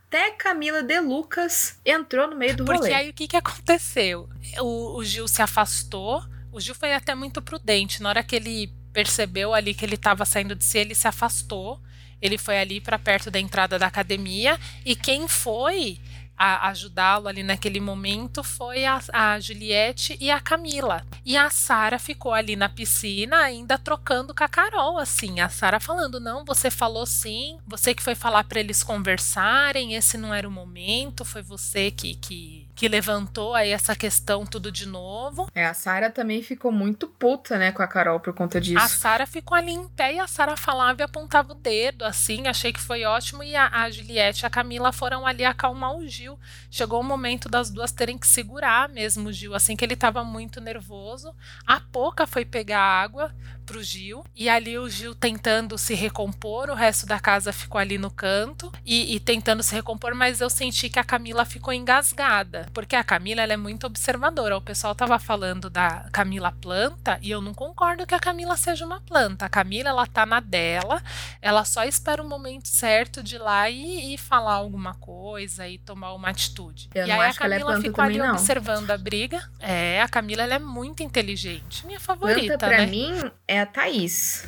até 0.08 0.32
Camila 0.32 0.82
De 0.82 1.00
Lucas 1.00 1.80
entrou 1.86 2.30
no 2.30 2.38
meio 2.38 2.56
do 2.56 2.66
Porque 2.66 2.80
rolê. 2.80 2.94
aí 2.94 3.10
o 3.10 3.14
que, 3.14 3.28
que 3.28 3.36
aconteceu? 3.36 4.30
O, 4.60 4.98
o 4.98 5.04
Gil 5.04 5.28
se 5.28 5.42
afastou, 5.42 6.24
o 6.52 6.60
Gil 6.60 6.74
foi 6.74 6.94
até 6.94 7.14
muito 7.14 7.42
prudente. 7.42 8.02
Na 8.02 8.10
hora 8.10 8.24
que 8.24 8.36
ele 8.36 8.74
percebeu 8.94 9.54
ali 9.54 9.74
que 9.74 9.86
ele 9.86 9.96
estava 9.96 10.26
saindo 10.26 10.56
de 10.56 10.64
si, 10.64 10.78
ele 10.78 10.96
se 10.96 11.08
afastou. 11.08 11.80
Ele 12.22 12.38
foi 12.38 12.58
ali 12.58 12.82
para 12.82 12.98
perto 12.98 13.30
da 13.30 13.40
entrada 13.40 13.78
da 13.78 13.86
academia 13.86 14.60
e 14.84 14.96
quem 14.96 15.28
foi 15.28 16.00
a 16.38 16.68
ajudá-lo 16.70 17.28
ali 17.28 17.42
naquele 17.42 17.80
momento 17.80 18.44
foi 18.44 18.86
a, 18.86 19.02
a 19.12 19.40
Juliette 19.40 20.18
e 20.20 20.30
a 20.30 20.40
Camila. 20.40 21.04
E 21.26 21.36
a 21.36 21.50
Sara 21.50 21.98
ficou 21.98 22.34
ali 22.34 22.56
na 22.56 22.70
piscina 22.70 23.38
ainda 23.38 23.78
trocando 23.78 24.34
com 24.36 24.44
a 24.44 24.48
Carol, 24.48 24.98
assim. 25.00 25.40
A 25.40 25.50
Sara 25.50 25.80
falando: 25.80 26.20
"Não, 26.20 26.46
você 26.46 26.70
falou 26.70 27.06
sim, 27.06 27.58
você 27.66 27.94
que 27.94 28.04
foi 28.04 28.16
falar 28.16 28.44
para 28.44 28.60
eles 28.60 28.84
conversarem, 28.84 29.96
esse 29.96 30.18
não 30.18 30.34
era 30.34 30.48
o 30.48 30.52
momento, 30.52 31.26
foi 31.26 31.42
você 31.42 31.90
que 31.90 32.16
que 32.16 32.67
que 32.78 32.88
levantou 32.88 33.56
aí 33.56 33.72
essa 33.72 33.96
questão 33.96 34.46
tudo 34.46 34.72
de 34.72 34.88
novo. 34.88 35.50
É, 35.56 35.66
a 35.66 35.74
Sara 35.74 36.12
também 36.12 36.44
ficou 36.44 36.72
muito 36.72 37.08
puta, 37.08 37.58
né, 37.58 37.72
com 37.72 37.82
a 37.82 37.88
Carol 37.88 38.20
por 38.20 38.36
conta 38.36 38.62
disso. 38.62 38.78
A 38.78 38.88
Sara 38.88 39.26
ficou 39.26 39.58
ali 39.58 39.72
em 39.72 39.88
pé 39.88 40.14
e 40.14 40.20
a 40.20 40.28
Sara 40.28 40.56
falava 40.56 41.02
e 41.02 41.04
apontava 41.04 41.54
o 41.54 41.56
dedo, 41.56 42.06
assim, 42.06 42.46
achei 42.46 42.72
que 42.72 42.80
foi 42.80 43.04
ótimo. 43.04 43.44
E 43.44 43.56
a, 43.56 43.68
a 43.68 43.90
Juliette 43.90 44.44
e 44.44 44.46
a 44.46 44.50
Camila 44.50 44.94
foram 44.94 45.26
ali 45.26 45.44
acalmar 45.44 45.96
o 45.96 46.08
Gil. 46.08 46.40
Chegou 46.70 47.02
o 47.02 47.04
momento 47.04 47.50
das 47.50 47.72
duas 47.72 47.92
terem 47.92 48.16
que 48.16 48.28
segurar 48.28 48.88
mesmo 48.88 49.30
o 49.30 49.34
Gil, 49.34 49.56
assim, 49.56 49.76
que 49.76 49.84
ele 49.84 49.96
tava 49.96 50.24
muito 50.24 50.62
nervoso. 50.62 51.34
A 51.66 51.80
Poca 51.80 52.28
foi 52.28 52.46
pegar 52.46 52.80
água 52.80 53.34
pro 53.68 53.84
Gil, 53.84 54.24
e 54.34 54.48
ali 54.48 54.80
o 54.80 54.90
Gil 54.90 55.14
tentando 55.14 55.78
se 55.78 55.94
recompor, 55.94 56.70
o 56.70 56.74
resto 56.74 57.06
da 57.06 57.20
casa 57.20 57.52
ficou 57.52 57.80
ali 57.80 57.98
no 57.98 58.10
canto 58.10 58.72
e, 58.86 59.14
e 59.14 59.20
tentando 59.20 59.62
se 59.62 59.76
recompor, 59.76 60.16
mas 60.16 60.40
eu 60.40 60.50
senti 60.50 60.90
que 60.90 60.98
a 60.98 61.04
Camila 61.04 61.44
ficou 61.44 61.74
engasgada, 61.74 62.68
porque 62.74 62.96
a 62.96 63.04
Camila 63.04 63.42
ela 63.42 63.54
é 63.54 63.58
muito 63.58 63.86
observadora. 63.86 64.58
O 64.58 64.62
pessoal 64.62 64.96
tava 64.96 65.20
falando 65.20 65.70
da 65.70 66.08
Camila 66.14 66.54
planta 66.62 67.20
e 67.22 67.30
eu 67.30 67.42
não 67.42 67.54
concordo 67.54 68.08
que 68.08 68.16
a 68.16 68.20
Camila 68.20 68.56
seja 68.56 68.86
uma 68.86 69.02
planta. 69.02 69.46
A 69.46 69.50
Camila 69.50 69.90
ela 69.90 70.08
tá 70.08 70.26
na 70.26 70.40
dela, 70.40 71.04
ela 71.42 71.66
só 71.66 71.84
espera 71.84 72.24
o 72.24 72.28
momento 72.28 72.70
certo 72.70 73.22
de 73.22 73.36
ir 73.36 73.40
lá 73.40 73.70
e, 73.70 74.14
e 74.14 74.18
falar 74.18 74.54
alguma 74.54 74.94
coisa 74.94 75.68
e 75.68 75.78
tomar 75.78 76.14
uma 76.14 76.30
atitude. 76.30 76.90
Eu 76.96 77.06
e 77.06 77.12
aí 77.12 77.20
a 77.20 77.28
é 77.28 77.34
Camila 77.34 77.66
planta 77.66 77.82
ficou 77.82 78.04
ali 78.04 78.18
não. 78.18 78.32
observando 78.32 78.92
a 78.92 78.98
briga. 78.98 79.44
É, 79.60 80.02
a 80.02 80.08
Camila 80.08 80.44
ela 80.44 80.54
é 80.54 80.60
muito 80.60 81.04
inteligente, 81.04 81.86
minha 81.86 82.00
favorita, 82.00 82.58
Planta 82.58 82.68
pra 82.68 82.78
né? 82.78 82.86
mim 82.86 83.32
é 83.46 83.57
a 83.60 83.66
Thaís. 83.66 84.48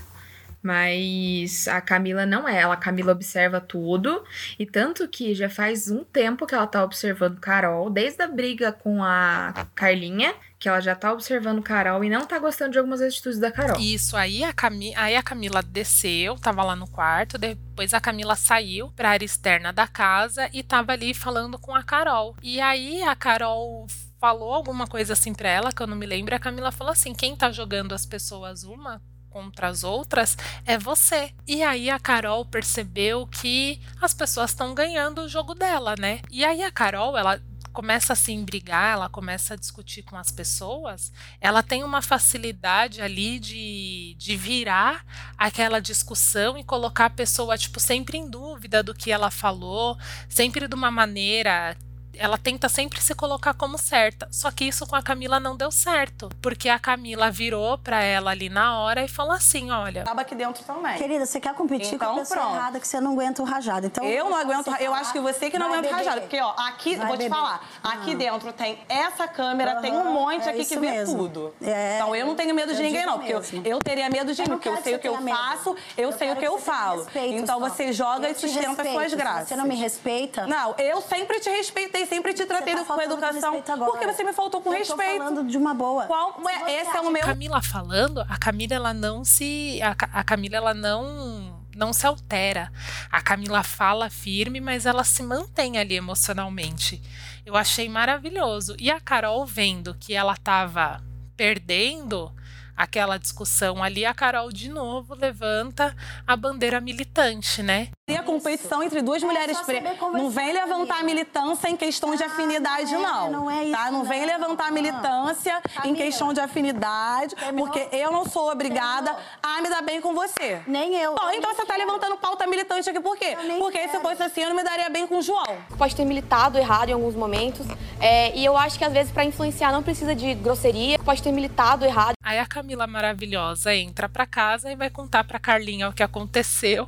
Mas 0.61 1.67
a 1.67 1.79
Camila 1.79 2.25
não 2.25 2.47
é. 2.47 2.61
Ela, 2.61 2.73
a 2.73 2.77
Camila 2.77 3.13
observa 3.13 3.61
tudo. 3.61 4.23
E 4.57 4.65
tanto 4.65 5.07
que 5.07 5.33
já 5.33 5.49
faz 5.49 5.89
um 5.89 6.03
tempo 6.03 6.45
que 6.45 6.53
ela 6.53 6.67
tá 6.67 6.83
observando 6.83 7.39
Carol, 7.39 7.89
desde 7.89 8.21
a 8.21 8.27
briga 8.27 8.71
com 8.71 9.01
a 9.01 9.67
Carlinha, 9.73 10.33
que 10.57 10.67
ela 10.67 10.81
já 10.81 10.95
tá 10.95 11.13
observando 11.13 11.63
Carol 11.63 12.03
e 12.03 12.09
não 12.09 12.25
tá 12.25 12.37
gostando 12.37 12.71
de 12.71 12.77
algumas 12.77 13.01
atitudes 13.01 13.39
da 13.39 13.51
Carol. 13.51 13.79
Isso, 13.79 14.17
aí 14.17 14.43
a, 14.43 14.51
Cami 14.51 14.93
aí 14.95 15.15
a 15.15 15.23
Camila 15.23 15.63
desceu, 15.63 16.35
tava 16.35 16.63
lá 16.63 16.75
no 16.75 16.87
quarto, 16.87 17.37
depois 17.37 17.93
a 17.93 18.01
Camila 18.01 18.35
saiu 18.35 18.91
pra 18.91 19.11
área 19.11 19.25
externa 19.25 19.71
da 19.71 19.87
casa 19.87 20.49
e 20.51 20.61
tava 20.61 20.91
ali 20.91 21.13
falando 21.13 21.57
com 21.57 21.73
a 21.73 21.83
Carol. 21.83 22.35
E 22.43 22.59
aí 22.59 23.01
a 23.03 23.15
Carol 23.15 23.87
falou 24.19 24.53
alguma 24.53 24.85
coisa 24.85 25.13
assim 25.13 25.33
pra 25.33 25.49
ela, 25.49 25.71
que 25.71 25.81
eu 25.81 25.87
não 25.87 25.95
me 25.95 26.05
lembro, 26.05 26.35
a 26.35 26.39
Camila 26.39 26.71
falou 26.71 26.91
assim: 26.91 27.13
quem 27.13 27.35
tá 27.35 27.51
jogando 27.51 27.93
as 27.93 28.05
pessoas 28.05 28.63
uma 28.63 29.01
contra 29.29 29.67
as 29.67 29.83
outras 29.83 30.37
é 30.65 30.77
você. 30.77 31.31
E 31.47 31.63
aí 31.63 31.89
a 31.89 31.99
Carol 31.99 32.43
percebeu 32.45 33.27
que 33.27 33.79
as 34.01 34.13
pessoas 34.13 34.51
estão 34.51 34.73
ganhando 34.73 35.21
o 35.21 35.29
jogo 35.29 35.53
dela, 35.53 35.95
né? 35.97 36.21
E 36.31 36.43
aí 36.43 36.63
a 36.63 36.71
Carol, 36.71 37.17
ela 37.17 37.39
começa 37.71 38.13
a 38.13 38.15
se 38.15 38.31
embrigar, 38.31 38.93
ela 38.93 39.07
começa 39.07 39.53
a 39.53 39.57
discutir 39.57 40.01
com 40.01 40.17
as 40.17 40.31
pessoas, 40.31 41.13
ela 41.39 41.61
tem 41.61 41.83
uma 41.83 42.01
facilidade 42.01 42.99
ali 42.99 43.39
de, 43.39 44.15
de 44.17 44.35
virar 44.35 45.05
aquela 45.37 45.79
discussão 45.79 46.57
e 46.57 46.63
colocar 46.63 47.05
a 47.05 47.09
pessoa, 47.09 47.57
tipo, 47.57 47.79
sempre 47.79 48.17
em 48.17 48.29
dúvida 48.29 48.81
do 48.81 48.93
que 48.93 49.11
ela 49.11 49.29
falou, 49.29 49.97
sempre 50.27 50.67
de 50.67 50.75
uma 50.75 50.89
maneira 50.89 51.77
ela 52.19 52.37
tenta 52.37 52.69
sempre 52.69 53.01
se 53.01 53.15
colocar 53.15 53.53
como 53.53 53.77
certa. 53.77 54.27
Só 54.31 54.51
que 54.51 54.65
isso 54.65 54.85
com 54.85 54.95
a 54.95 55.01
Camila 55.01 55.39
não 55.39 55.55
deu 55.55 55.71
certo, 55.71 56.29
porque 56.41 56.69
a 56.69 56.77
Camila 56.77 57.31
virou 57.31 57.77
pra 57.77 58.03
ela 58.03 58.31
ali 58.31 58.49
na 58.49 58.77
hora 58.79 59.03
e 59.03 59.07
falou 59.07 59.31
assim, 59.33 59.71
olha, 59.71 60.01
Acaba 60.03 60.21
aqui 60.21 60.35
dentro 60.35 60.63
também. 60.63 60.97
Querida, 60.97 61.25
você 61.25 61.39
quer 61.39 61.53
competir 61.53 61.95
Então, 61.95 62.13
com 62.13 62.17
a 62.17 62.19
pessoa 62.21 62.39
pronto. 62.41 62.55
errada 62.55 62.79
que 62.79 62.87
você 62.87 62.99
não 62.99 63.13
aguenta 63.13 63.41
o 63.41 63.45
rajado. 63.45 63.87
Então, 63.87 64.03
eu 64.03 64.29
não 64.29 64.35
aguento, 64.37 64.67
eu 64.67 64.73
falar, 64.91 64.99
acho 64.99 65.11
que 65.13 65.19
você 65.19 65.49
que 65.49 65.57
não 65.57 65.67
aguenta 65.67 65.81
beber. 65.83 65.95
rajado. 65.95 66.21
Porque, 66.21 66.39
ó, 66.41 66.53
aqui, 66.57 66.95
Vai 66.95 67.07
vou 67.07 67.15
te 67.17 67.19
beber. 67.23 67.35
falar, 67.35 67.67
aqui 67.83 68.11
Ah. 68.13 68.17
dentro 68.17 68.53
tem 68.53 68.79
essa 68.89 69.27
câmera, 69.27 69.75
tem 69.81 69.93
um 69.93 70.11
monte 70.13 70.47
é 70.47 70.51
aqui 70.51 70.65
que 70.65 70.77
vê 70.77 70.91
mesmo. 70.91 71.17
tudo. 71.17 71.53
É, 71.61 71.95
então 71.95 72.15
eu 72.15 72.25
não 72.25 72.35
tenho 72.35 72.53
medo 72.53 72.73
de 72.75 72.81
ninguém, 72.81 73.05
não. 73.05 73.17
Porque 73.19 73.33
eu, 73.33 73.41
eu 73.63 73.79
teria 73.79 74.09
medo 74.09 74.33
de 74.33 74.41
mim, 74.41 74.49
porque 74.49 74.67
eu 74.69 74.77
sei 74.81 74.95
o 74.95 74.99
que 74.99 75.07
eu 75.07 75.19
medo. 75.21 75.37
faço, 75.37 75.75
eu, 75.97 76.09
Eu 76.09 76.17
sei 76.17 76.31
o 76.31 76.35
que 76.35 76.45
eu 76.45 76.57
falo. 76.57 77.03
respeito 77.03 77.35
então 77.43 77.59
só. 77.59 77.69
você 77.69 77.93
joga 77.93 78.27
Eu 78.27 78.31
e 78.31 78.33
te 78.33 78.41
sustenta 78.41 78.69
as 78.69 78.77
respeito. 78.77 78.93
suas 78.99 79.13
graças. 79.13 79.47
você 79.49 79.55
não 79.55 79.65
me 79.65 79.75
respeita. 79.75 80.47
Não, 80.47 80.75
eu 80.77 81.01
sempre 81.01 81.39
te 81.39 81.49
respeitei, 81.49 82.05
sempre 82.09 82.33
te 82.33 82.45
tratei 82.45 82.75
tá 82.75 82.83
com 82.83 83.01
educação. 83.01 83.61
Porque 83.61 84.05
você 84.07 84.23
me 84.23 84.33
faltou 84.33 84.61
com 84.61 84.73
Eu 84.73 84.85
tô 84.85 84.95
respeito. 84.95 85.17
falando 85.17 85.47
de 85.47 85.57
uma 85.57 85.73
boa. 85.73 86.05
Qual, 86.05 86.41
ué, 86.43 86.81
esse 86.81 86.97
é 86.97 87.01
o 87.01 87.11
meu. 87.11 87.21
Camila 87.21 87.61
falando, 87.61 88.21
a 88.21 88.37
Camila 88.37 88.73
ela 88.73 88.93
não 88.93 89.23
se 89.23 89.79
a, 89.81 89.95
a 90.19 90.23
Camila 90.23 90.57
ela 90.57 90.73
não 90.73 91.59
não 91.75 91.93
se 91.93 92.05
altera. 92.05 92.71
A 93.11 93.21
Camila 93.21 93.63
fala 93.63 94.09
firme, 94.09 94.59
mas 94.59 94.85
ela 94.85 95.03
se 95.03 95.23
mantém 95.23 95.77
ali 95.77 95.95
emocionalmente. 95.95 97.01
Eu 97.45 97.55
achei 97.55 97.87
maravilhoso. 97.87 98.75
E 98.79 98.91
a 98.91 98.99
Carol 98.99 99.45
vendo 99.45 99.95
que 99.97 100.13
ela 100.13 100.35
tava 100.35 101.01
perdendo 101.37 102.33
aquela 102.79 103.17
discussão 103.19 103.83
ali, 103.83 104.05
a 104.05 104.13
Carol 104.13 104.49
de 104.53 104.69
novo 104.69 105.13
levanta 105.13 105.93
a 106.25 106.33
bandeira 106.37 106.79
militante, 106.79 107.61
né? 107.61 107.89
E 108.09 108.15
a 108.15 108.23
competição 108.23 108.81
entre 108.81 109.01
duas 109.01 109.21
mulheres 109.21 109.57
É, 109.57 109.59
saber 109.63 109.81
pretas. 109.81 110.13
Não 110.13 110.29
vem 110.29 110.53
levantar 110.53 111.03
militância 111.03 111.67
em 111.69 111.75
questão 111.75 112.15
de 112.15 112.23
afinidade, 112.23 112.95
é, 112.95 112.97
não. 112.97 113.31
não 113.31 113.51
é 113.51 113.63
isso, 113.65 113.71
tá? 113.73 113.91
Não 113.91 114.05
vem 114.05 114.21
não. 114.21 114.27
levantar 114.27 114.67
Ah. 114.69 114.71
militância 114.71 115.57
em 115.57 115.81
Camila. 115.81 115.97
questão 115.97 116.31
de 116.33 116.39
afinidade, 116.39 117.35
Terminou? 117.35 117.67
porque 117.67 117.95
eu 117.95 118.11
não 118.11 118.25
sou 118.25 118.49
obrigada 118.49 119.11
Terminou? 119.13 119.29
a 119.43 119.61
me 119.61 119.69
dar 119.69 119.81
bem 119.81 119.99
com 119.99 120.13
você. 120.13 120.61
Nem 120.65 120.95
eu. 120.95 121.15
Bom, 121.15 121.29
Eu 121.29 121.37
então 121.37 121.53
você 121.53 121.65
tá 121.65 121.73
quero. 121.75 121.85
levantando 121.85 122.15
pauta 122.17 122.47
militante 122.47 122.89
aqui 122.89 122.99
por 123.01 123.17
quê? 123.17 123.35
Porque 123.59 123.79
se 123.81 123.87
quero. 123.89 124.01
fosse 124.01 124.23
assim, 124.23 124.41
eu 124.41 124.49
não 124.49 124.55
me 124.55 124.63
daria 124.63 124.89
bem 124.89 125.05
com 125.05 125.17
o 125.17 125.21
João. 125.21 125.43
pode 125.77 125.93
ter 125.95 126.05
militado 126.05 126.57
errado 126.57 126.89
em 126.89 126.93
alguns 126.93 127.13
momentos. 127.15 127.67
é, 127.99 128.33
e 128.37 128.45
eu 128.45 128.55
acho 128.57 128.77
que 128.77 128.85
às 128.85 128.93
vezes 128.93 129.11
para 129.11 129.25
influenciar 129.25 129.71
não 129.73 129.83
precisa 129.83 130.15
de 130.15 130.33
grosseria, 130.35 130.97
pode 130.99 131.21
ter 131.21 131.31
militado 131.33 131.83
errado. 131.85 132.13
Aí 132.23 132.39
a 132.39 132.45
Camila 132.45 132.68
maravilhosa 132.87 133.73
entra 133.73 134.07
pra 134.09 134.25
casa 134.25 134.71
e 134.71 134.75
vai 134.75 134.89
contar 134.89 135.23
pra 135.23 135.39
Carlinha 135.39 135.89
o 135.89 135.93
que 135.93 136.03
aconteceu. 136.03 136.87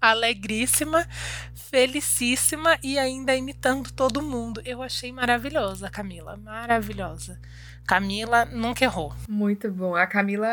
Alegríssima, 0.00 1.06
felicíssima 1.54 2.78
e 2.82 2.98
ainda 2.98 3.34
imitando 3.34 3.92
todo 3.92 4.22
mundo. 4.22 4.62
Eu 4.64 4.82
achei 4.82 5.12
maravilhosa, 5.12 5.90
Camila, 5.90 6.36
maravilhosa. 6.38 7.38
Camila 7.86 8.44
nunca 8.44 8.84
errou. 8.84 9.12
Muito 9.28 9.68
bom. 9.68 9.96
A 9.96 10.06
Camila, 10.06 10.46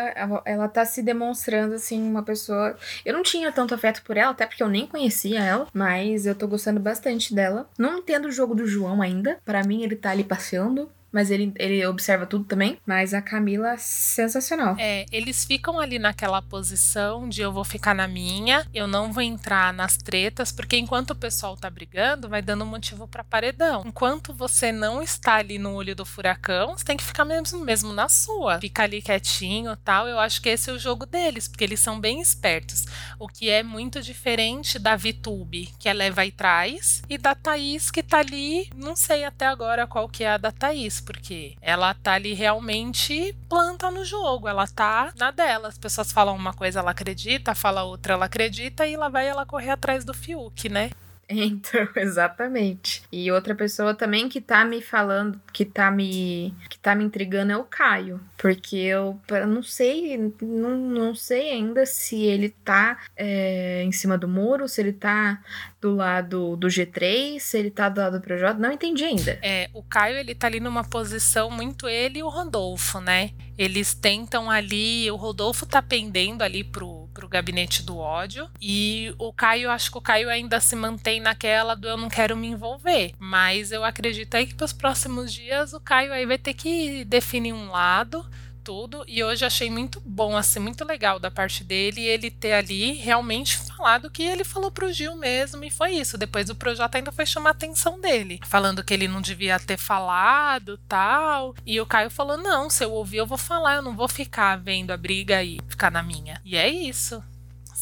ela, 0.44 0.68
tá 0.68 0.84
se 0.86 1.04
demonstrando, 1.04 1.76
assim, 1.76 2.02
uma 2.02 2.24
pessoa. 2.24 2.76
Eu 3.06 3.14
não 3.14 3.22
tinha 3.22 3.52
tanto 3.52 3.76
afeto 3.76 4.02
por 4.02 4.18
ela, 4.18 4.32
até 4.32 4.46
porque 4.46 4.64
eu 4.64 4.68
nem 4.68 4.88
conhecia 4.88 5.40
ela, 5.44 5.68
mas 5.72 6.26
eu 6.26 6.34
tô 6.34 6.48
gostando 6.48 6.80
bastante 6.80 7.36
dela. 7.36 7.70
Não 7.78 8.00
entendo 8.00 8.28
o 8.28 8.32
jogo 8.32 8.56
do 8.56 8.66
João 8.66 9.04
ainda. 9.04 9.38
Pra 9.46 9.64
mim, 9.64 9.84
ele 9.84 9.96
tá 9.96 10.10
ali 10.10 10.24
passeando. 10.24 10.90
Mas 11.18 11.32
ele, 11.32 11.52
ele 11.56 11.84
observa 11.88 12.28
tudo 12.28 12.46
também. 12.46 12.78
Mas 12.86 13.12
a 13.12 13.24
Camila, 13.24 13.76
sensacional. 13.80 14.76
É, 14.78 15.04
eles 15.12 15.44
ficam 15.44 15.80
ali 15.80 15.98
naquela 15.98 16.44
posição 16.44 17.28
de 17.28 17.42
eu 17.42 17.52
vou 17.52 17.64
ficar 17.64 17.96
na 17.96 18.08
minha, 18.08 18.68
eu 18.72 18.86
não 18.86 19.12
vou 19.12 19.24
entrar 19.24 19.74
nas 19.74 19.98
tretas, 19.98 20.52
porque 20.52 20.78
enquanto 20.78 21.12
o 21.12 21.16
pessoal 21.16 21.58
tá 21.58 21.72
brigando, 21.72 22.30
vai 22.30 22.40
dando 22.40 22.68
motivo 22.68 23.08
para 23.08 23.24
paredão. 23.24 23.82
Enquanto 23.84 24.32
você 24.32 24.72
não 24.72 25.02
está 25.02 25.38
ali 25.38 25.58
no 25.58 25.74
olho 25.74 25.96
do 25.96 26.06
furacão, 26.06 26.78
você 26.78 26.86
tem 26.86 26.96
que 26.96 27.04
ficar 27.04 27.26
mesmo, 27.26 27.66
mesmo 27.66 27.92
na 27.92 28.08
sua. 28.08 28.60
Ficar 28.60 28.84
ali 28.84 29.02
quietinho 29.02 29.76
tal. 29.78 30.08
Eu 30.08 30.20
acho 30.20 30.40
que 30.40 30.50
esse 30.50 30.70
é 30.70 30.74
o 30.74 30.78
jogo 30.78 31.08
deles, 31.08 31.48
porque 31.48 31.64
eles 31.64 31.80
são 31.80 32.00
bem 32.00 32.22
espertos. 32.22 32.86
O 33.18 33.28
que 33.28 33.50
é 33.50 33.64
muito 33.64 34.04
diferente 34.04 34.78
da 34.78 34.96
VTube, 34.96 35.74
que 35.80 35.90
é 35.90 35.94
leva 35.94 36.24
e 36.28 36.32
traz, 36.32 37.02
e 37.10 37.18
da 37.18 37.34
Thaís, 37.34 37.90
que 37.90 38.04
tá 38.04 38.20
ali, 38.20 38.70
não 38.76 38.96
sei 38.96 39.24
até 39.24 39.48
agora 39.48 39.88
qual 39.88 40.08
que 40.08 40.24
é 40.24 40.30
a 40.30 40.38
da 40.38 40.52
Thaís, 40.52 41.07
porque 41.08 41.56
ela 41.62 41.94
tá 41.94 42.16
ali 42.16 42.34
realmente 42.34 43.34
planta 43.48 43.90
no 43.90 44.04
jogo, 44.04 44.46
ela 44.46 44.68
tá 44.68 45.14
na 45.18 45.32
dela. 45.32 45.70
As 45.70 45.78
pessoas 45.78 46.12
falam 46.12 46.36
uma 46.36 46.54
coisa, 46.54 46.80
ela 46.80 46.92
acredita, 46.92 47.56
fala 47.56 47.84
outra, 47.84 48.14
ela 48.14 48.26
acredita, 48.26 48.86
e 48.86 48.98
lá 48.98 49.08
vai 49.08 49.26
ela 49.26 49.46
correr 49.46 49.70
atrás 49.70 50.04
do 50.04 50.14
Fiuk, 50.14 50.68
né? 50.68 50.90
Então, 51.30 51.88
exatamente. 51.96 53.04
E 53.12 53.32
outra 53.32 53.54
pessoa 53.54 53.94
também 53.94 54.30
que 54.30 54.40
tá 54.40 54.64
me 54.64 54.82
falando, 54.82 55.40
que 55.52 55.66
tá 55.66 55.92
me 55.92 56.54
que 56.70 56.80
tá 56.80 56.96
me 56.96 57.04
intrigando 57.04 57.52
é 57.52 57.58
o 57.58 57.64
Caio, 57.64 58.20
porque 58.38 58.78
eu, 58.78 59.20
eu 59.30 59.48
não 59.48 59.64
sei, 59.64 60.18
não, 60.42 60.78
não 60.78 61.16
sei 61.16 61.52
ainda 61.52 61.86
se 61.86 62.24
ele 62.24 62.50
tá 62.50 62.98
é, 63.16 63.84
em 63.84 63.92
cima 63.92 64.18
do 64.18 64.28
muro, 64.28 64.68
se 64.68 64.82
ele 64.82 64.94
tá 64.94 65.42
do 65.80 65.96
lado 65.96 66.56
do 66.56 66.68
G3, 66.68 67.40
se 67.40 67.58
ele 67.58 67.70
tá 67.70 67.88
do 67.88 68.02
lado 68.02 68.20
do 68.20 68.24
Projota, 68.24 68.60
não 68.60 68.72
entendi 68.72 69.04
ainda. 69.04 69.38
É, 69.42 69.70
o 69.74 69.84
Caio 69.84 70.18
ele 70.18 70.34
tá 70.34 70.48
ali 70.48 70.60
numa 70.60 70.84
posição 70.84 71.52
muito 71.52 71.88
ele 71.88 72.20
e 72.20 72.24
o 72.24 72.30
Rodolfo, 72.30 73.00
né? 73.00 73.32
Eles 73.58 73.94
tentam 73.94 74.50
ali, 74.50 75.10
o 75.12 75.16
Rodolfo 75.16 75.66
tá 75.66 75.82
pendendo 75.82 76.44
ali 76.44 76.64
pro, 76.64 77.08
pro 77.14 77.28
gabinete 77.28 77.84
do 77.84 77.98
ódio 77.98 78.50
e 78.62 79.14
o 79.18 79.32
Caio, 79.32 79.70
acho 79.70 79.92
que 79.92 79.98
o 79.98 80.02
Caio 80.02 80.30
ainda 80.30 80.60
se 80.60 80.76
mantém 80.76 81.20
naquela 81.20 81.76
do 81.76 81.88
eu 81.88 81.98
não 81.98 82.10
quero 82.10 82.36
me 82.36 82.48
envolver, 82.48 83.14
mas 83.20 83.72
eu 83.72 83.84
acredito 83.84 84.36
aí 84.36 84.48
que 84.48 84.56
pros 84.56 84.74
próximos 84.74 85.34
dias 85.34 85.74
o 85.74 85.80
Caio 85.80 86.12
aí 86.12 86.26
vai 86.26 86.38
ter 86.38 86.54
que 86.54 87.06
definir 87.06 87.54
um 87.54 87.70
lado 87.70 88.26
tudo. 88.68 89.06
E 89.08 89.24
hoje 89.24 89.46
achei 89.46 89.72
muito 89.72 90.02
bom, 90.06 90.36
assim, 90.36 90.60
muito 90.60 90.84
legal 90.84 91.20
da 91.20 91.32
parte 91.32 91.64
dele 91.64 92.06
ele 92.06 92.30
ter 92.30 92.52
ali 92.52 92.92
realmente 92.96 93.56
falado 93.58 94.12
que 94.12 94.22
ele 94.22 94.44
falou 94.44 94.70
pro 94.70 94.92
Gil 94.92 95.16
mesmo. 95.16 95.64
E 95.64 95.72
foi 95.72 95.92
isso. 95.92 96.18
Depois 96.18 96.50
o 96.50 96.56
projeto 96.56 96.96
ainda 96.96 97.10
foi 97.14 97.26
chamar 97.26 97.52
a 97.52 97.54
atenção 97.54 98.02
dele, 98.02 98.42
falando 98.44 98.84
que 98.84 98.94
ele 98.94 99.08
não 99.08 99.22
devia 99.22 99.58
ter 99.58 99.78
falado 99.78 100.78
tal. 100.86 101.56
E 101.66 101.80
o 101.80 101.86
Caio 101.86 102.10
falou: 102.10 102.36
não, 102.36 102.70
se 102.70 102.84
eu 102.84 102.92
ouvir, 102.92 103.18
eu 103.18 103.26
vou 103.26 103.38
falar, 103.38 103.76
eu 103.76 103.82
não 103.82 103.96
vou 103.96 104.10
ficar 104.10 104.58
vendo 104.58 104.92
a 104.92 104.98
briga 104.98 105.42
e 105.42 105.62
ficar 105.70 105.90
na 105.90 106.04
minha. 106.04 106.42
E 106.44 106.58
é 106.58 106.68
isso. 106.68 107.24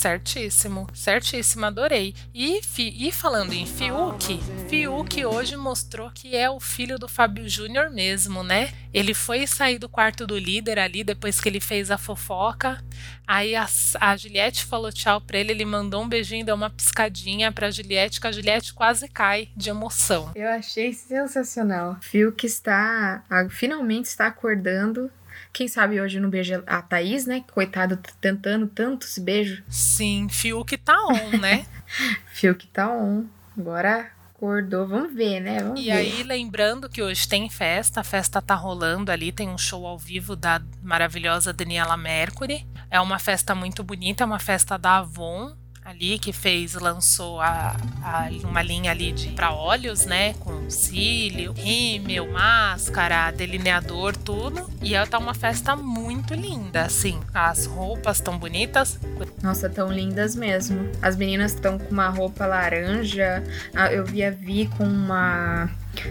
Certíssimo, 0.06 0.88
certíssimo, 0.94 1.66
adorei. 1.66 2.14
E, 2.32 2.62
e 2.78 3.12
falando 3.12 3.54
em 3.54 3.66
Fiuk, 3.66 4.40
Fiuk 4.70 5.26
hoje 5.26 5.58
mostrou 5.58 6.12
que 6.12 6.36
é 6.36 6.48
o 6.48 6.60
filho 6.60 7.00
do 7.00 7.08
Fábio 7.08 7.50
Júnior 7.50 7.90
mesmo, 7.90 8.44
né? 8.44 8.72
Ele 8.94 9.16
foi 9.16 9.48
sair 9.48 9.80
do 9.80 9.90
quarto 9.90 10.28
do 10.28 10.38
líder 10.38 10.78
ali 10.78 11.04
depois 11.04 11.42
que 11.42 11.50
ele 11.50 11.60
fez 11.60 11.90
a 11.90 11.98
fofoca. 11.98 12.84
Aí 13.26 13.56
a, 13.56 13.66
a 14.00 14.16
Juliette 14.16 14.64
falou 14.66 14.92
tchau 14.92 15.20
pra 15.20 15.40
ele, 15.40 15.52
ele 15.52 15.66
mandou 15.66 16.04
um 16.04 16.08
beijinho, 16.08 16.46
deu 16.46 16.54
uma 16.54 16.70
piscadinha 16.70 17.52
pra 17.52 17.72
Juliette, 17.72 18.22
que 18.22 18.28
a 18.28 18.32
Juliette 18.32 18.76
quase 18.76 19.08
cai 19.08 19.50
de 19.58 19.72
emoção. 19.72 20.32
Eu 20.36 20.50
achei 20.50 20.94
sensacional. 20.94 21.98
Fiuk 22.00 22.46
está, 22.46 23.24
finalmente 23.50 24.06
está 24.06 24.28
acordando 24.28 25.10
quem 25.56 25.70
sabe 25.70 26.02
hoje 26.02 26.20
não 26.20 26.30
beija 26.30 26.62
a 26.68 26.82
Thaís, 26.82 27.26
né? 27.26 27.42
Coitado, 27.54 27.98
tentando 28.20 28.68
tanto 28.68 29.08
esse 29.08 29.22
beijo. 29.22 29.64
Sim, 29.70 30.28
Fiuk 30.30 30.76
tá 30.76 30.98
on, 31.06 31.38
né? 31.38 31.66
Fiuk 32.28 32.68
tá 32.68 32.92
on. 32.92 33.26
Agora 33.58 34.12
acordou, 34.30 34.86
vamos 34.86 35.16
ver, 35.16 35.40
né? 35.40 35.64
Vamos 35.64 35.80
e 35.80 35.86
ver. 35.86 35.92
aí, 35.92 36.24
lembrando 36.24 36.90
que 36.90 37.02
hoje 37.02 37.26
tem 37.26 37.50
festa, 37.50 38.02
a 38.02 38.04
festa 38.04 38.42
tá 38.42 38.54
rolando 38.54 39.14
ali, 39.14 39.32
tem 39.32 39.48
um 39.48 39.58
show 39.58 39.86
ao 39.86 39.98
vivo 39.98 40.36
da 40.36 40.62
maravilhosa 40.84 41.54
Daniela 41.54 41.96
Mercury. 41.96 42.68
É 42.92 43.00
uma 43.00 43.18
festa 43.18 43.56
muito 43.56 43.82
bonita, 43.82 44.24
é 44.24 44.28
uma 44.28 44.40
festa 44.40 44.78
da 44.78 44.98
Avon, 44.98 45.56
ali 45.86 46.18
que 46.18 46.34
fez, 46.34 46.74
lançou 46.74 47.40
a, 47.40 47.78
a 48.04 48.28
uma 48.44 48.64
linha 48.64 48.90
ali 48.90 49.12
de 49.12 49.30
para 49.30 49.54
olhos, 49.54 50.06
né, 50.08 50.34
com 50.40 50.68
cílio, 50.68 51.54
rímel, 51.54 52.32
máscara, 52.32 53.30
delineador, 53.30 54.18
tudo. 54.18 54.68
E 54.82 54.96
ela 54.96 55.06
tá 55.06 55.20
uma 55.20 55.36
festa 55.36 55.76
muito 55.76 56.34
linda, 56.34 56.82
assim. 56.82 57.20
As 57.32 57.68
roupas 57.68 58.20
tão 58.20 58.38
bonitas. 58.38 59.00
Nossa, 59.44 59.70
tão 59.70 59.92
lindas 59.92 60.36
mesmo. 60.36 60.90
As 61.02 61.16
meninas 61.16 61.54
estão 61.54 61.78
com 61.78 61.92
uma 61.92 62.10
roupa 62.10 62.48
laranja. 62.48 63.44
Eu 63.92 64.04
vi 64.04 64.24
a 64.24 64.32
Vi 64.32 64.68
com 64.78 64.84
uma 64.84 65.70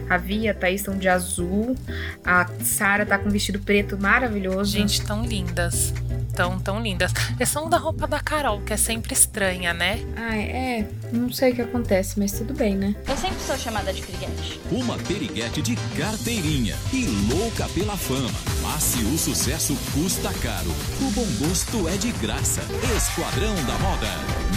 a 0.08 0.16
Via, 0.16 0.52
a 0.52 0.54
Thaís 0.54 0.80
estão 0.80 0.96
de 0.96 1.08
azul. 1.08 1.76
A 2.24 2.46
Sara 2.62 3.04
tá 3.04 3.18
com 3.18 3.28
um 3.28 3.32
vestido 3.32 3.58
preto 3.58 3.98
maravilhoso. 3.98 4.72
Gente, 4.72 5.02
tão 5.02 5.24
lindas. 5.24 5.92
Tão, 6.34 6.58
tão 6.58 6.82
lindas. 6.82 7.12
Exceção 7.38 7.68
da 7.70 7.76
roupa 7.76 8.06
da 8.06 8.18
Carol, 8.18 8.60
que 8.62 8.72
é 8.72 8.76
sempre 8.76 9.12
estranha, 9.12 9.72
né? 9.72 10.00
Ai, 10.16 10.40
é. 10.40 10.88
Não 11.12 11.32
sei 11.32 11.52
o 11.52 11.54
que 11.54 11.62
acontece, 11.62 12.18
mas 12.18 12.32
tudo 12.32 12.52
bem, 12.52 12.74
né? 12.74 12.94
Eu 13.08 13.16
sempre 13.16 13.38
sou 13.40 13.56
chamada 13.56 13.92
de 13.92 14.02
piriguete. 14.02 14.60
Uma 14.70 14.98
piriguete 14.98 15.62
de 15.62 15.76
carteirinha 15.96 16.76
e 16.92 17.06
louca 17.32 17.68
pela 17.68 17.96
fama. 17.96 18.53
Mas 18.64 18.82
se 18.82 19.04
o 19.04 19.18
sucesso 19.18 19.76
custa 19.92 20.32
caro, 20.40 20.70
o 20.98 21.10
bom 21.10 21.46
gosto 21.46 21.86
é 21.86 21.98
de 21.98 22.10
graça. 22.12 22.62
Esquadrão 22.96 23.54
da 23.66 23.78
Moda. 23.78 24.08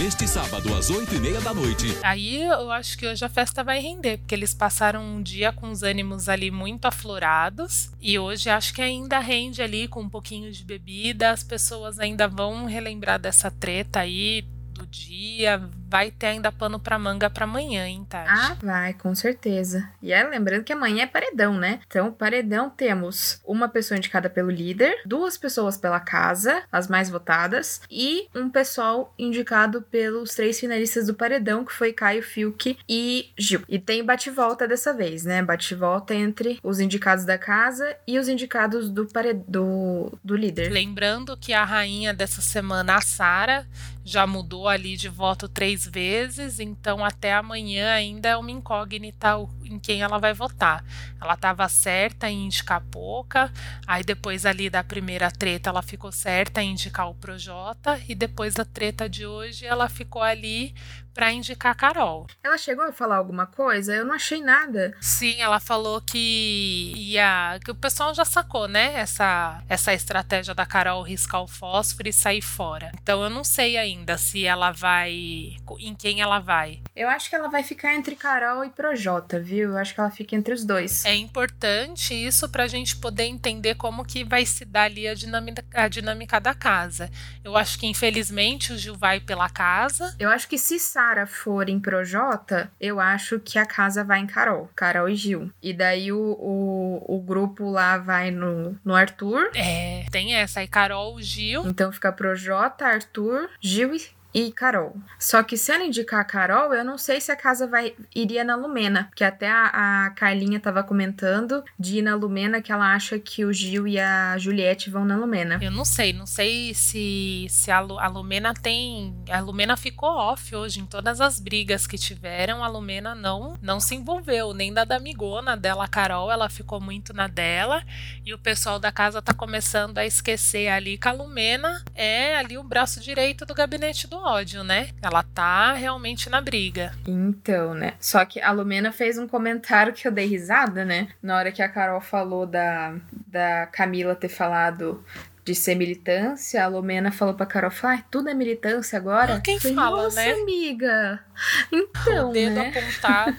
Neste 0.02 0.26
sábado, 0.26 0.74
às 0.74 0.90
oito 0.90 1.14
e 1.14 1.20
meia 1.20 1.42
da 1.42 1.54
noite. 1.54 1.88
Aí 2.02 2.42
eu 2.42 2.72
acho 2.72 2.98
que 2.98 3.06
hoje 3.06 3.26
a 3.26 3.28
festa 3.28 3.66
vai 3.66 3.82
render, 3.82 4.20
porque 4.20 4.34
eles 4.34 4.54
passaram 4.54 5.04
um 5.04 5.22
dia 5.22 5.52
com 5.52 5.70
os 5.70 5.84
ânimos 5.84 6.30
ali 6.30 6.50
muito 6.50 6.86
aflorados. 6.86 7.92
E 8.00 8.18
hoje 8.18 8.50
acho 8.50 8.74
que 8.74 8.82
ainda 8.82 9.20
rende 9.20 9.62
ali 9.62 9.90
com 9.90 10.00
um 10.00 10.10
pouquinho 10.10 10.54
de 10.54 10.64
bebida. 10.64 11.32
As 11.32 11.44
pessoas 11.44 12.00
ainda 12.00 12.30
vão 12.30 12.64
relembrar 12.64 13.20
dessa 13.20 13.52
treta 13.52 14.00
aí 14.00 14.46
do 14.72 14.88
dia. 14.88 15.70
Vai 15.90 16.12
ter 16.12 16.28
ainda 16.28 16.52
pano 16.52 16.80
pra 16.80 17.00
manga 17.00 17.30
pra 17.30 17.46
amanhã, 17.46 17.88
hein, 17.88 18.06
Tati? 18.10 18.30
Ah, 18.30 18.58
vai, 18.62 18.94
com 18.94 19.16
certeza. 19.16 19.90
E 20.02 20.12
é 20.12 20.22
lembrando 20.24 20.64
que 20.64 20.74
amanhã 20.74 21.04
é 21.04 21.08
paredão, 21.08 21.54
né? 21.54 21.80
Então, 21.88 22.12
paredão 22.12 22.70
temos 22.70 23.42
uma 23.46 23.70
pessoa 23.70 23.98
indicada 23.98 24.30
pelo 24.30 24.50
líder, 24.50 25.02
duas 25.06 25.38
pessoas 25.38 25.78
pela 25.78 26.00
casa, 26.00 26.62
as 26.72 26.90
mais 26.90 27.10
votadas, 27.10 27.82
e 27.90 28.28
um 28.36 28.50
pessoal 28.50 29.14
indicado 29.18 29.82
pelos 29.82 30.36
três 30.36 30.60
finalistas 30.60 31.08
do 31.08 31.14
paredão, 31.14 31.64
que 31.64 31.72
foi 31.72 31.94
Caio, 31.94 32.22
Fiuk 32.22 32.78
e 32.88 33.32
Gil. 33.38 33.64
E 33.70 33.80
tem 33.80 34.04
bate-volta 34.04 34.68
dessa 34.68 34.94
vez, 34.94 35.24
né? 35.24 35.42
Bate-volta 35.42 36.14
entre 36.14 36.60
os 36.62 36.82
indicados 36.82 37.24
da 37.24 37.38
casa 37.38 37.96
e 38.06 38.20
os 38.20 38.28
indicados 38.28 38.90
do, 38.90 39.06
pare... 39.08 39.34
do, 39.34 40.12
líder. 40.36 40.70
Lembrando 40.70 41.38
que 41.38 41.54
a 41.54 41.64
rainha 41.64 42.14
dessa 42.14 42.42
semana, 42.42 42.96
a 42.96 43.02
Sara, 43.02 43.66
já 44.08 44.26
mudou 44.26 44.68
ali 44.68 44.96
de 44.96 45.10
voto 45.10 45.50
três 45.78 45.86
vezes, 45.86 46.60
então 46.60 47.06
até 47.06 47.34
amanhã 47.34 47.94
ainda 47.94 48.30
é 48.30 48.38
uma 48.38 48.50
incógnita 48.50 49.36
em 49.64 49.78
quem 49.78 50.02
ela 50.02 50.18
vai 50.18 50.34
votar. 50.34 50.84
Ela 51.22 51.36
estava 51.36 51.70
certa 51.70 52.30
em 52.30 52.46
indicar 52.46 52.82
pouca, 52.90 53.52
aí 53.86 54.04
depois 54.04 54.46
ali 54.46 54.70
da 54.70 54.84
primeira 54.84 55.30
treta 55.30 55.70
ela 55.70 55.82
ficou 55.84 56.12
certa 56.12 56.64
em 56.64 56.72
indicar 56.72 57.10
o 57.10 57.16
Projota, 57.16 58.02
e 58.08 58.16
depois 58.16 58.56
da 58.56 58.66
treta 58.66 59.08
de 59.08 59.26
hoje 59.26 59.66
ela 59.66 59.88
ficou 59.88 60.22
ali 60.22 60.74
para 61.18 61.32
indicar 61.32 61.72
a 61.72 61.76
Carol. 61.76 62.28
Ela 62.44 62.60
chegou 62.60 62.86
a 62.86 62.92
falar 62.92 63.16
alguma 63.16 63.48
coisa? 63.48 63.92
Eu 63.92 64.06
não 64.06 64.14
achei 64.14 64.40
nada. 64.40 64.96
Sim, 65.02 65.42
ela 65.42 65.60
falou 65.60 66.00
que 66.00 66.94
ia. 66.96 67.60
que 67.66 67.72
o 67.72 67.76
pessoal 67.76 68.14
já 68.14 68.24
sacou, 68.24 68.68
né? 68.68 68.94
Essa, 68.94 69.64
essa 69.68 69.92
estratégia 69.96 70.54
da 70.54 70.64
Carol 70.64 71.02
riscar 71.02 71.42
o 71.42 71.48
fósforo 71.48 72.08
e 72.08 72.14
sair 72.14 72.44
fora. 72.44 72.92
Então 73.02 73.24
eu 73.24 73.32
não 73.32 73.44
sei 73.44 73.78
ainda 73.78 74.16
se 74.16 74.46
ela 74.46 74.72
vai. 74.72 75.56
em 75.80 75.96
quem 75.98 76.22
ela 76.22 76.38
vai. 76.38 76.82
Eu 76.96 77.10
acho 77.10 77.32
que 77.32 77.36
ela 77.36 77.50
vai 77.50 77.64
ficar 77.64 77.96
entre 77.96 78.16
Carol 78.16 78.64
e 78.64 78.70
Projota, 78.70 79.40
viu? 79.40 79.72
Eu 79.72 79.78
acho 79.78 79.96
que 79.96 80.00
ela 80.00 80.12
fica 80.12 80.36
entre 80.36 80.54
os 80.54 80.64
dois. 80.64 81.04
É 81.04 81.16
importante 81.16 82.14
isso 82.14 82.48
pra 82.48 82.68
gente 82.68 82.96
poder 82.96 83.24
entender 83.24 83.74
como 83.74 84.06
que 84.06 84.24
vai 84.24 84.46
se 84.46 84.64
dar 84.64 84.84
ali 84.84 85.08
a 85.08 85.16
dinâmica, 85.16 85.66
a 85.74 85.88
dinâmica 85.88 86.40
da 86.40 86.54
casa. 86.54 87.10
Eu 87.44 87.58
acho 87.58 87.80
que 87.80 87.88
infelizmente 87.88 88.72
o 88.72 88.78
Gil 88.78 88.96
vai 88.96 89.20
pela 89.20 89.50
casa. 89.50 90.16
Eu 90.20 90.30
acho 90.30 90.48
que 90.48 90.60
se 90.60 90.80
Sara 91.08 91.26
for 91.26 91.70
em 91.70 91.80
Projota, 91.80 92.70
eu 92.82 93.00
acho 93.00 93.40
que 93.40 93.58
a 93.58 93.66
casa 93.66 94.04
vai 94.04 94.20
em 94.20 94.28
Carol. 94.28 94.70
Carol 94.76 95.08
e 95.08 95.16
Gil. 95.16 95.50
E 95.64 95.74
daí 95.74 96.12
o, 96.12 96.20
o, 96.20 97.16
o 97.16 97.22
grupo 97.22 97.70
lá 97.70 97.98
vai 97.98 98.30
no, 98.30 98.78
no 98.84 98.94
Arthur. 98.94 99.50
É, 99.56 100.06
tem 100.12 100.36
essa 100.36 100.60
aí, 100.60 100.68
Carol, 100.68 101.22
Gil. 101.22 101.66
Então 101.66 101.94
fica 101.94 102.12
Projota, 102.12 102.86
Arthur, 102.86 103.50
Gil 103.62 103.96
e 103.96 104.17
e 104.38 104.52
Carol. 104.52 104.96
Só 105.18 105.42
que 105.42 105.58
se 105.58 105.72
ela 105.72 105.84
indicar 105.84 106.20
a 106.20 106.24
Carol, 106.24 106.72
eu 106.72 106.86
não 106.86 106.96
sei 106.96 107.20
se 107.20 107.32
a 107.32 107.36
casa 107.36 107.66
vai 107.66 107.96
iria 108.14 108.44
na 108.44 108.56
Lumena, 108.56 109.06
porque 109.06 109.24
até 109.24 109.50
a, 109.50 110.06
a 110.06 110.10
Carlinha 110.12 110.60
tava 110.60 110.84
comentando 110.84 111.64
de 111.80 111.98
ir 111.98 112.02
na 112.04 112.14
Lumena 112.14 112.62
que 112.62 112.72
ela 112.72 112.94
acha 112.94 113.18
que 113.18 113.44
o 113.44 113.52
Gil 113.52 113.88
e 113.88 114.00
a 114.00 114.38
Juliette 114.38 114.92
vão 114.92 115.06
na 115.06 115.18
Lumena. 115.18 115.58
Eu 115.60 115.72
não 115.72 115.84
sei, 115.84 116.14
não 116.14 116.28
sei 116.28 116.72
se, 116.76 117.48
se 117.50 117.72
a, 117.72 117.80
Lu, 117.80 117.98
a 117.98 118.08
Lumena 118.08 118.54
tem. 118.54 119.16
A 119.28 119.40
Lumena 119.40 119.76
ficou 119.76 120.10
off 120.10 120.56
hoje 120.56 120.82
em 120.82 120.86
todas 120.86 121.20
as 121.20 121.40
brigas 121.40 121.88
que 121.88 121.98
tiveram. 121.98 122.64
A 122.64 122.68
Lumena 122.68 123.16
não, 123.16 123.58
não 123.60 123.80
se 123.80 123.96
envolveu, 123.96 124.54
nem 124.54 124.72
da 124.72 124.84
amigona 124.96 125.58
dela, 125.58 125.86
a 125.86 125.88
Carol, 125.88 126.32
ela 126.32 126.48
ficou 126.48 126.80
muito 126.80 127.12
na 127.12 127.26
dela. 127.26 127.84
E 128.24 128.36
o 128.36 128.38
pessoal 128.38 128.78
da 128.78 128.92
casa 128.92 129.20
tá 129.20 129.34
começando 129.34 129.98
a 129.98 130.06
esquecer 130.06 130.68
ali 130.68 130.96
que 130.96 131.08
a 131.08 131.12
Lumena 131.12 131.84
é 131.96 132.38
ali 132.38 132.56
o 132.56 132.64
braço 132.64 133.00
direito 133.00 133.44
do 133.44 133.56
gabinete 133.56 134.06
do 134.06 134.27
ódio, 134.28 134.64
né? 134.64 134.90
Ela 135.02 135.24
tá 135.24 135.74
realmente 135.74 136.30
na 136.30 136.42
briga. 136.42 136.94
Então, 137.08 137.74
né? 137.74 137.94
Só 138.00 138.24
que 138.26 138.42
a 138.42 138.52
Lumena 138.52 138.92
fez 138.92 139.18
um 139.18 139.28
comentário 139.28 139.94
que 139.94 140.08
eu 140.08 140.12
dei 140.12 140.26
risada, 140.26 140.84
né? 140.84 141.08
Na 141.22 141.38
hora 141.38 141.52
que 141.52 141.62
a 141.62 141.70
Carol 141.70 142.02
falou 142.02 142.46
da, 142.46 142.96
da 143.28 143.68
Camila 143.68 144.16
ter 144.16 144.30
falado 144.30 145.04
de 145.48 145.56
ser 145.56 145.76
militância, 145.76 146.62
a 146.62 146.68
Lumena 146.68 147.10
falou 147.10 147.34
pra 147.34 147.46
Carol, 147.46 147.72
ah, 147.84 148.04
tudo 148.12 148.28
é 148.28 148.34
militância 148.34 148.98
agora? 148.98 149.40
Quem 149.40 149.58
Falei, 149.58 149.76
fala, 149.76 150.04
Nossa, 150.04 150.20
né? 150.20 150.32
amiga. 150.34 151.24
Então, 151.72 152.30
o 152.30 152.34
dedo 152.34 152.56
né? 152.56 152.70
apontado, 152.70 153.38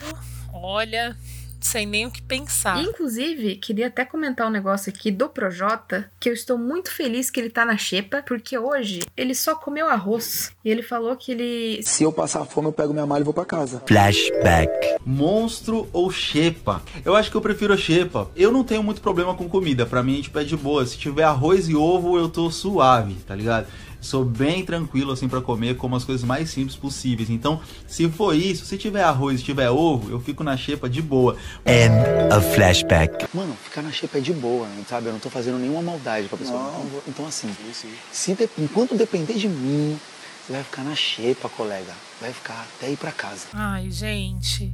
olha, 0.54 1.14
sem 1.60 1.86
nem 1.86 2.06
o 2.06 2.10
que 2.10 2.22
pensar. 2.22 2.82
Inclusive, 2.82 3.56
queria 3.56 3.88
até 3.88 4.04
comentar 4.04 4.46
um 4.46 4.50
negócio 4.50 4.90
aqui 4.90 5.10
do 5.10 5.28
Projota, 5.28 6.10
que 6.20 6.28
eu 6.28 6.32
estou 6.32 6.58
muito 6.58 6.90
feliz 6.90 7.30
que 7.30 7.40
ele 7.40 7.50
tá 7.50 7.64
na 7.64 7.76
xepa, 7.76 8.22
porque 8.26 8.58
hoje 8.58 9.00
ele 9.16 9.34
só 9.34 9.54
comeu 9.54 9.88
arroz. 9.88 10.52
E 10.64 10.70
ele 10.70 10.82
falou 10.82 11.16
que 11.16 11.32
ele. 11.32 11.82
Se 11.82 12.02
eu 12.02 12.12
passar 12.12 12.44
fome, 12.44 12.68
eu 12.68 12.72
pego 12.72 12.92
minha 12.92 13.06
mala 13.06 13.20
e 13.20 13.24
vou 13.24 13.34
pra 13.34 13.44
casa. 13.44 13.82
Flashback. 13.86 14.98
Monstro 15.04 15.88
ou 15.92 16.10
xepa? 16.10 16.82
Eu 17.04 17.16
acho 17.16 17.30
que 17.30 17.36
eu 17.36 17.40
prefiro 17.40 17.72
a 17.72 17.76
xepa. 17.76 18.30
Eu 18.36 18.52
não 18.52 18.64
tenho 18.64 18.82
muito 18.82 19.00
problema 19.00 19.34
com 19.34 19.48
comida. 19.48 19.86
Pra 19.86 20.02
mim, 20.02 20.20
tipo, 20.20 20.38
é 20.38 20.44
de 20.44 20.56
boa. 20.56 20.84
Se 20.86 20.98
tiver 20.98 21.24
arroz 21.24 21.68
e 21.68 21.74
ovo, 21.74 22.18
eu 22.18 22.28
tô 22.28 22.50
suave, 22.50 23.14
tá 23.26 23.34
ligado? 23.34 23.66
Sou 24.00 24.24
bem 24.24 24.64
tranquilo 24.64 25.12
assim 25.12 25.28
pra 25.28 25.40
comer, 25.40 25.76
como 25.76 25.96
as 25.96 26.04
coisas 26.04 26.24
mais 26.24 26.50
simples 26.50 26.76
possíveis. 26.76 27.28
Então, 27.30 27.60
se 27.86 28.08
for 28.08 28.34
isso, 28.34 28.64
se 28.64 28.78
tiver 28.78 29.02
arroz 29.02 29.40
e 29.40 29.42
tiver 29.44 29.68
ovo, 29.70 30.10
eu 30.10 30.20
fico 30.20 30.44
na 30.44 30.56
xepa 30.56 30.88
de 30.88 31.02
boa. 31.02 31.36
End 31.66 31.94
of 32.36 32.54
flashback. 32.54 33.26
Mano, 33.34 33.54
ficar 33.64 33.82
na 33.82 33.90
xepa 33.90 34.18
é 34.18 34.20
de 34.20 34.32
boa, 34.32 34.68
sabe? 34.88 35.06
Eu 35.08 35.12
não 35.12 35.20
tô 35.20 35.28
fazendo 35.28 35.58
nenhuma 35.58 35.82
maldade 35.82 36.28
pra 36.28 36.38
pessoa. 36.38 36.68
Então, 36.70 36.82
vou- 36.90 37.02
Então, 37.08 37.26
assim, 37.26 37.48
se 38.12 38.34
de- 38.34 38.48
enquanto 38.58 38.94
depender 38.96 39.34
de 39.34 39.48
mim, 39.48 39.98
você 40.46 40.52
vai 40.52 40.62
ficar 40.62 40.84
na 40.84 40.94
xepa, 40.94 41.48
colega. 41.48 41.92
Vai 42.20 42.32
ficar 42.32 42.66
até 42.76 42.90
ir 42.90 42.96
pra 42.96 43.10
casa. 43.12 43.46
Ai, 43.52 43.90
gente, 43.90 44.72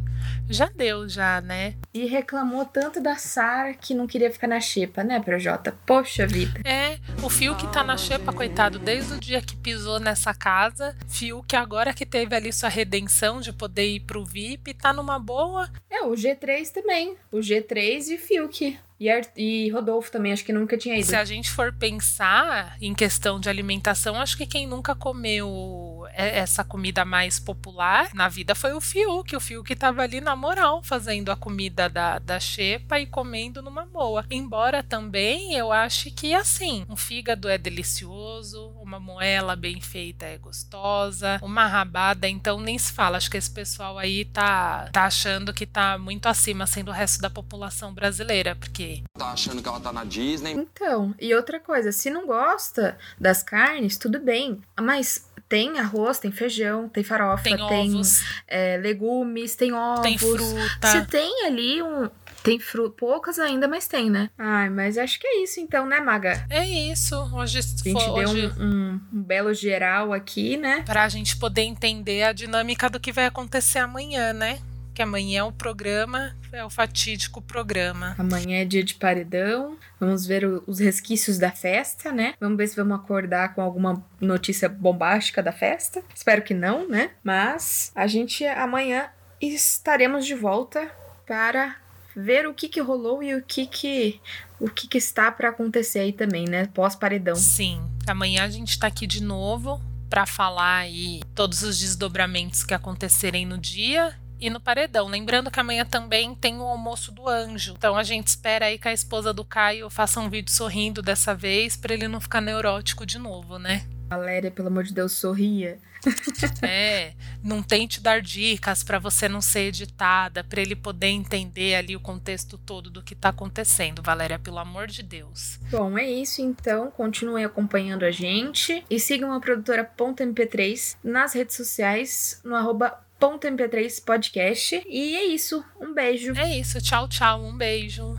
já 0.49 0.67
deu 0.67 1.09
já, 1.09 1.41
né? 1.41 1.75
E 1.93 2.07
reclamou 2.07 2.65
tanto 2.65 3.01
da 3.01 3.17
Sara 3.17 3.75
que 3.75 3.95
não 3.95 4.07
queria 4.07 4.31
ficar 4.31 4.47
na 4.47 4.61
xepa, 4.61 5.03
né, 5.05 5.21
Projota? 5.21 5.77
Poxa 5.87 6.27
vida. 6.27 6.61
É, 6.65 6.99
o 7.23 7.31
Fiuk 7.31 7.67
tá 7.73 7.83
na 7.83 7.97
xepa, 7.97 8.33
coitado, 8.33 8.79
desde 8.79 9.15
o 9.15 9.21
dia 9.21 9.41
que 9.41 9.57
pisou 9.57 10.01
nessa 10.01 10.35
casa. 10.35 10.97
Fiuk, 11.09 11.55
agora 11.57 11.95
que 11.95 12.07
teve 12.07 12.35
ali 12.35 12.53
sua 12.53 12.69
redenção 12.69 13.41
de 13.41 13.53
poder 13.53 13.87
ir 13.87 14.01
pro 14.01 14.25
VIP, 14.25 14.75
tá 14.75 14.93
numa 14.93 15.19
boa. 15.19 15.71
É, 15.91 16.03
o 16.03 16.13
G3 16.13 16.71
também. 16.71 17.17
O 17.31 17.39
G3 17.39 18.09
e 18.09 18.19
Fiuk. 18.19 18.79
E, 19.01 19.09
e 19.37 19.71
Rodolfo 19.71 20.11
também, 20.11 20.33
acho 20.33 20.45
que 20.45 20.53
nunca 20.53 20.79
tinha 20.79 20.97
ido. 20.97 21.07
Se 21.07 21.17
a 21.17 21.25
gente 21.25 21.51
for 21.51 21.73
pensar 21.73 22.77
em 22.81 22.95
questão 22.95 23.41
de 23.41 23.49
alimentação, 23.49 24.21
acho 24.21 24.37
que 24.37 24.47
quem 24.47 24.67
nunca 24.67 24.95
comeu 24.95 25.94
essa 26.17 26.65
comida 26.65 27.05
mais 27.05 27.39
popular 27.39 28.11
na 28.15 28.29
vida 28.29 28.55
foi 28.55 28.73
o 28.73 28.81
Fiuk. 28.81 29.35
O 29.37 29.41
Fiuk 29.41 29.75
tava 29.75 30.03
ali 30.03 30.21
na 30.21 30.37
moral, 30.37 30.83
fazendo 30.83 31.31
a 31.31 31.37
comida 31.37 31.89
da, 31.89 32.19
da 32.19 32.39
xepa 32.41 32.99
e 33.01 33.07
comendo 33.07 33.63
numa 33.63 33.85
boa. 33.85 34.25
Embora 34.31 34.83
também 34.83 35.55
eu 35.55 35.73
ache 35.73 36.11
que, 36.11 36.35
assim, 36.35 36.85
um 36.89 36.97
fígado 36.97 37.49
é 37.49 37.59
delicioso, 37.59 38.69
uma 38.81 39.01
moela 39.01 39.57
bem 39.57 39.81
feita 39.81 40.27
é 40.27 40.39
gostosa, 40.39 41.39
uma 41.43 41.67
rabada, 41.67 42.29
então 42.29 42.61
nem 42.61 42.79
se 42.79 42.93
fala. 42.93 43.17
Acho 43.17 43.31
que 43.31 43.37
esse 43.37 43.51
pessoal 43.51 43.99
aí 43.99 44.25
tá, 44.25 44.89
tá 44.93 45.05
achando 45.05 45.53
que 45.53 45.67
tá 45.67 45.99
muito 45.99 46.27
acima, 46.27 46.65
assim, 46.65 46.85
do 46.85 46.93
resto 46.93 47.21
da 47.21 47.31
população 47.31 47.93
brasileira, 47.93 48.55
porque 48.55 49.03
Tá 49.19 49.33
achando 49.33 49.63
que 49.63 49.69
ela 49.69 49.81
tá 49.81 49.93
na 49.93 50.05
Disney. 50.05 50.53
Então, 50.53 51.15
e 51.21 51.35
outra 51.35 51.61
coisa, 51.61 51.93
se 51.93 52.11
não 52.11 52.27
gosta 52.27 52.99
das 53.19 53.43
carnes, 53.43 53.97
tudo 53.97 54.19
bem. 54.19 54.61
Mas 54.81 55.27
tem 55.49 55.79
arroz, 55.79 56.04
tem 56.13 56.31
feijão, 56.33 56.89
tem 56.89 57.03
farofa, 57.03 57.43
Tem 57.43 57.57
tem, 57.57 57.95
ovos. 57.95 58.23
é, 58.47 58.77
legumes, 58.77 59.57
tem 59.57 59.73
ovos. 59.73 60.01
Tem 60.03 60.19
fruta. 60.19 60.89
Se 60.89 61.07
tem 61.07 61.47
ali 61.47 61.83
um. 61.83 62.09
Tem 62.43 62.61
fru 62.61 62.91
poucas 62.91 63.39
ainda, 63.39 63.67
mas 63.67 63.89
tem, 63.89 64.11
né? 64.11 64.29
Ai, 64.37 64.69
mas 64.69 64.99
acho 64.99 65.19
que 65.19 65.27
é 65.27 65.43
isso 65.43 65.61
então, 65.61 65.87
né, 65.87 65.99
Maga? 66.01 66.45
É 66.51 66.67
isso. 66.69 67.17
Hoje 67.35 67.59
A 67.59 67.63
gente 67.63 67.93
foi, 67.93 68.05
deu 68.05 68.29
hoje, 68.29 68.53
um, 68.61 68.65
um- 68.65 69.01
um 69.15 69.23
belo 69.23 69.55
geral 69.55 70.13
aqui, 70.13 70.57
né? 70.59 70.83
Pra 70.85 71.09
gente 71.09 71.39
poder 71.39 71.63
entender 71.63 72.23
a 72.23 72.33
dinâmica 72.35 72.91
do 72.91 73.01
que 73.01 73.13
vai 73.13 73.25
acontecer 73.25 73.79
amanhã, 73.79 74.35
né? 74.35 74.59
Que 74.95 75.03
amanhã 75.03 75.41
é 75.41 75.43
o 75.43 75.51
programa, 75.51 76.37
é 76.53 76.65
o 76.65 76.71
fatídico 76.71 77.43
programa. 77.43 78.15
Amanhã 78.17 78.61
é 78.61 78.65
dia 78.65 78.85
de 78.85 78.95
paredão. 78.95 79.77
Vamos 79.99 80.25
ver 80.25 80.45
os 80.69 80.79
resquícios 80.79 81.37
da 81.37 81.51
festa, 81.51 82.13
né? 82.13 82.35
Vamos 82.39 82.57
ver 82.57 82.69
se 82.69 82.77
vamos 82.77 82.95
acordar 82.95 83.55
com 83.55 83.61
alguma 83.61 84.07
notícia 84.21 84.69
bombástica 84.69 85.43
da 85.43 85.51
festa. 85.51 86.01
Espero 86.15 86.43
que 86.43 86.55
não, 86.55 86.89
né? 86.89 87.11
Mas 87.25 87.91
a 87.93 88.07
gente 88.07 88.47
amanhã 88.47 89.09
estaremos 89.41 90.25
de 90.25 90.37
volta 90.37 90.89
para 91.27 91.77
ver 92.15 92.47
o 92.47 92.55
que 92.55 92.69
que 92.69 92.81
rolou 92.81 93.21
e 93.21 93.35
o 93.35 93.43
que 93.43 93.67
que 93.67 94.21
o 94.61 94.71
que 94.71 94.87
que 94.87 94.99
está 94.99 95.33
para 95.33 95.49
acontecer 95.49 95.99
aí 95.99 96.13
também, 96.13 96.45
né? 96.45 96.69
Pós 96.73 96.95
paredão. 96.95 97.35
Sim, 97.35 97.83
amanhã 98.07 98.45
a 98.45 98.49
gente 98.49 98.79
tá 98.79 98.87
aqui 98.87 99.09
de 99.09 99.21
novo 99.21 99.81
pra 100.09 100.25
falar 100.25 100.77
aí 100.77 101.21
todos 101.35 101.65
os 101.65 101.81
desdobramentos 101.81 102.63
que 102.63 102.73
acontecerem 102.73 103.45
no 103.45 103.59
dia 103.59 104.15
e 104.41 104.51
no 104.51 104.61
paredão. 104.61 105.07
Lembrando 105.07 105.51
que 105.51 105.61
amanhã 105.61 105.85
também 105.85 106.35
tem 106.35 106.59
o 106.59 106.63
almoço 106.65 107.13
do 107.13 107.29
anjo. 107.29 107.75
Então 107.77 107.97
a 107.97 108.03
gente 108.03 108.29
espera 108.29 108.67
aí 108.67 108.79
que 108.79 108.89
a 108.89 108.93
esposa 108.93 109.33
do 109.33 109.45
Caio 109.45 109.89
faça 109.91 110.21
um 110.21 110.29
vídeo 110.29 110.53
sorrindo 110.53 111.03
dessa 111.03 111.35
vez 111.35 111.77
pra 111.77 111.95
ele 111.95 112.09
não 112.09 112.21
ficar 112.21 112.41
neurótico 112.41 113.07
de 113.07 113.19
novo, 113.19 113.59
né? 113.59 113.87
Valéria, 114.09 114.51
pelo 114.51 114.69
amor 114.69 114.85
de 114.85 114.95
Deus, 114.95 115.13
sorria. 115.13 115.79
É, 116.63 117.13
não 117.43 117.63
tente 117.63 118.01
dar 118.01 118.21
dicas 118.21 118.83
pra 118.83 118.99
você 118.99 119.29
não 119.29 119.41
ser 119.41 119.69
editada, 119.69 120.45
pra 120.45 120.61
ele 120.61 120.75
poder 120.75 121.09
entender 121.09 121.75
ali 121.75 121.97
o 121.97 122.01
contexto 122.01 122.59
todo 122.59 122.91
do 122.91 123.03
que 123.03 123.15
tá 123.15 123.31
acontecendo, 123.31 124.03
Valéria, 124.03 124.39
pelo 124.39 124.59
amor 124.59 124.87
de 124.87 125.03
Deus. 125.03 125.59
Bom, 125.71 125.97
é 125.99 126.09
isso 126.09 126.41
então. 126.43 126.91
Continuem 126.91 127.45
acompanhando 127.45 128.05
a 128.05 128.11
gente 128.11 128.85
e 128.89 128.99
sigam 128.99 129.33
a 129.33 129.41
produtora 129.41 129.89
.mp3 129.97 130.97
nas 131.03 131.35
redes 131.35 131.57
sociais 131.57 132.41
no 132.45 132.55
arroba 132.55 133.04
.mp3 133.21 134.05
podcast. 134.05 134.83
E 134.87 135.17
é 135.17 135.25
isso. 135.25 135.65
Um 135.81 135.93
beijo. 135.93 136.35
É 136.37 136.57
isso. 136.57 136.81
Tchau, 136.83 137.09
tchau. 137.09 137.41
Um 137.41 137.57
beijo. 137.57 138.17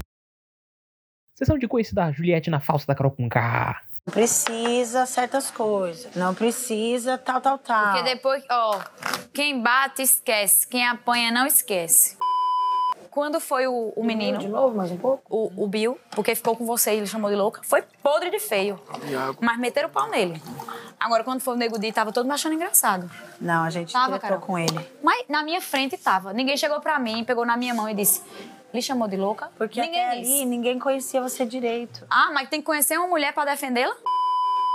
Sessão 1.36 1.58
de 1.58 1.68
coice 1.68 1.94
da 1.94 2.12
Juliette 2.12 2.50
na 2.50 2.60
falsa 2.60 2.88
da 2.88 2.96
Carol 2.96 3.12
com 3.12 3.28
K. 3.28 3.82
Não 4.08 4.14
precisa 4.14 5.06
certas 5.06 5.50
coisas. 5.50 6.16
Não 6.16 6.34
precisa 6.34 7.18
tal, 7.18 7.42
tal, 7.42 7.58
tal. 7.58 7.94
Porque 7.94 8.04
depois, 8.04 8.44
ó, 8.50 8.80
quem 9.34 9.62
bate 9.62 10.04
esquece, 10.04 10.68
quem 10.68 10.88
apanha 10.88 11.32
não 11.32 11.48
esquece. 11.48 12.16
Quando 13.10 13.40
foi 13.40 13.66
o, 13.66 13.94
o 13.96 14.04
menino? 14.04 14.38
De 14.38 14.48
novo, 14.48 14.76
mais 14.76 14.92
um 14.92 14.98
pouco? 14.98 15.24
O, 15.30 15.64
o 15.64 15.68
Bill, 15.68 15.98
porque 16.12 16.36
ficou 16.36 16.56
com 16.56 16.66
você 16.66 16.92
e 16.92 16.98
ele 16.98 17.08
chamou 17.08 17.30
de 17.30 17.36
louca, 17.36 17.62
foi 17.64 17.82
podre 18.04 18.30
de 18.30 18.40
feio. 18.40 18.80
Mas 19.40 19.58
meteram 19.58 19.88
o 19.88 19.92
pau 19.92 20.10
nele. 20.10 20.42
Agora, 21.06 21.24
quando 21.24 21.40
foi 21.40 21.54
o 21.54 21.58
Nego 21.58 21.78
Di, 21.78 21.92
tava 21.92 22.12
todo 22.12 22.26
mundo 22.26 22.34
achando 22.34 22.54
engraçado. 22.56 23.10
Não, 23.40 23.64
a 23.64 23.70
gente 23.70 23.94
Tava, 23.94 24.18
Carol. 24.18 24.40
com 24.40 24.58
ele. 24.58 24.92
Mas 25.04 25.24
na 25.30 25.44
minha 25.44 25.62
frente 25.62 25.96
tava. 25.98 26.34
Ninguém 26.34 26.58
chegou 26.58 26.80
pra 26.82 26.98
mim, 26.98 27.24
pegou 27.24 27.46
na 27.46 27.56
minha 27.56 27.76
mão 27.76 27.88
e 27.88 27.94
disse: 27.94 28.24
Ele 28.74 28.82
chamou 28.82 29.08
de 29.08 29.16
louca? 29.16 29.52
Porque 29.56 29.80
ninguém 29.80 30.04
até 30.04 30.16
disse. 30.18 30.32
ali 30.34 30.46
ninguém 30.46 30.80
conhecia 30.80 31.22
você 31.22 31.46
direito. 31.46 32.04
Ah, 32.10 32.32
mas 32.34 32.50
tem 32.50 32.60
que 32.60 32.66
conhecer 32.66 32.98
uma 32.98 33.08
mulher 33.08 33.34
pra 33.34 33.46
defendê-la? 33.46 33.96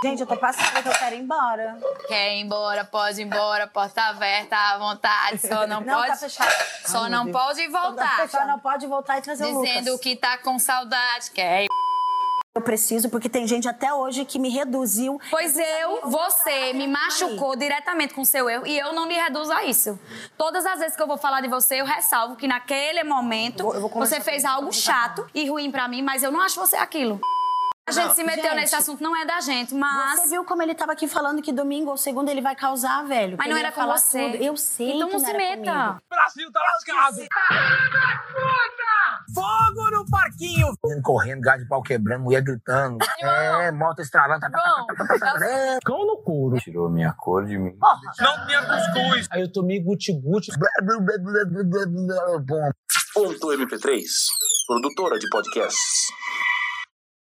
Gente, 0.05 0.21
eu 0.21 0.27
tô 0.27 0.37
passando 0.37 0.81
que 0.83 0.89
eu 0.89 0.93
quero 0.93 1.17
ir 1.17 1.21
embora. 1.21 1.77
Quer 2.07 2.37
ir 2.37 2.41
embora, 2.43 2.85
pode 2.85 3.21
ir 3.21 3.25
embora, 3.25 3.67
porta 3.67 4.01
aberta 4.05 4.57
à 4.57 4.79
vontade, 4.79 5.39
só 5.47 5.67
não, 5.69 5.81
Não, 5.81 5.95
pode. 5.97 6.07
tá 6.09 6.17
fechado. 6.17 6.55
Só 6.87 7.03
Ai, 7.05 7.11
não 7.11 7.31
pode 7.33 7.67
voltar. 7.69 8.29
Só 8.29 8.47
não 8.47 8.59
pode 8.61 8.87
voltar 8.87 9.19
e 9.19 9.21
trazer 9.21 9.45
o 9.47 9.61
Dizendo 9.61 9.87
Lucas. 9.91 10.01
que 10.01 10.15
tá 10.15 10.39
com 10.39 10.59
saudade, 10.61 11.33
quer 11.33 11.65
ir. 11.65 11.69
Eu 12.61 12.63
preciso, 12.63 13.09
porque 13.09 13.27
tem 13.27 13.47
gente 13.47 13.67
até 13.67 13.91
hoje 13.95 14.23
que 14.27 14.39
me 14.39 14.51
reduziu. 14.51 15.19
Pois 15.31 15.57
eu, 15.57 16.11
você 16.11 16.75
me 16.75 16.87
machucou 16.87 17.57
diretamente 17.57 18.13
com 18.13 18.23
seu 18.23 18.51
erro 18.51 18.67
e 18.67 18.79
eu 18.79 18.93
não 18.93 19.09
lhe 19.09 19.15
reduzo 19.15 19.51
a 19.51 19.65
isso. 19.65 19.99
Todas 20.37 20.67
as 20.67 20.79
vezes 20.79 20.95
que 20.95 21.03
eu 21.03 21.07
vou 21.07 21.17
falar 21.17 21.41
de 21.41 21.49
você, 21.49 21.81
eu 21.81 21.87
ressalvo 21.87 22.37
que 22.37 22.47
naquele 22.47 23.03
momento 23.03 23.65
você 23.95 24.21
fez 24.21 24.45
algo 24.45 24.71
chato 24.75 25.27
e 25.35 25.49
ruim 25.49 25.71
pra 25.71 25.89
mim, 25.89 26.03
mas 26.03 26.23
eu 26.23 26.31
não 26.31 26.43
acho 26.43 26.61
você 26.61 26.77
aquilo. 26.77 27.19
A 27.91 28.03
gente 28.05 28.15
se 28.15 28.23
meteu 28.25 28.45
Gente, 28.45 28.55
nesse 28.55 28.75
assunto, 28.77 29.03
não 29.03 29.17
é 29.17 29.25
da 29.25 29.41
gente, 29.41 29.75
mas. 29.75 30.21
Você 30.21 30.29
viu 30.31 30.45
como 30.45 30.63
ele 30.63 30.75
tava 30.75 30.93
aqui 30.93 31.09
falando 31.09 31.43
que 31.43 31.53
domingo 31.53 31.91
ou 31.91 31.97
segunda 31.97 32.31
ele 32.31 32.41
vai 32.41 32.55
causar, 32.55 33.03
velho? 33.05 33.37
Mas 33.37 33.49
não 33.49 33.57
era 33.57 33.73
com 33.73 33.85
você. 33.87 34.31
tudo. 34.33 34.43
Eu 34.43 34.57
sei 34.57 34.93
Então 34.93 35.09
que 35.09 35.13
não 35.15 35.21
não 35.21 35.27
se 35.27 35.31
era 35.31 35.39
meta. 35.39 35.73
comigo. 35.73 36.03
Brasil 36.09 36.53
tá 36.53 36.61
lascado. 36.61 37.17
Fogo 39.35 39.91
no 39.91 40.05
parquinho! 40.11 40.67
Correndo, 41.03 41.41
gás 41.41 41.61
de 41.63 41.69
pau 41.69 41.83
quebrando, 41.83 42.25
mulher 42.25 42.43
gritando. 42.43 42.99
É, 43.21 43.71
moto 43.71 44.01
estralando. 44.01 44.41
tá, 44.41 44.51
tá, 44.51 44.59
tá, 44.61 44.85
tá, 44.87 45.05
tá, 45.05 45.19
tá, 45.19 45.39
tá. 45.39 45.47
É. 45.47 45.79
Cão 45.85 46.05
no 46.07 46.17
couro. 46.23 46.57
Tirou 46.59 46.87
a 46.87 46.91
minha 46.91 47.13
cor 47.13 47.45
de 47.45 47.57
mim. 47.59 47.77
Não 48.21 48.47
tinha 48.47 48.63
cuscuz. 48.63 49.27
Aí 49.31 49.41
eu 49.43 49.53
tomei 49.53 49.81
guti-guti. 49.81 50.51
Bom. 52.47 52.71
Ponto 53.13 53.49
MP3, 53.49 54.03
produtora 54.69 55.19
de 55.19 55.29
podcasts. 55.31 56.07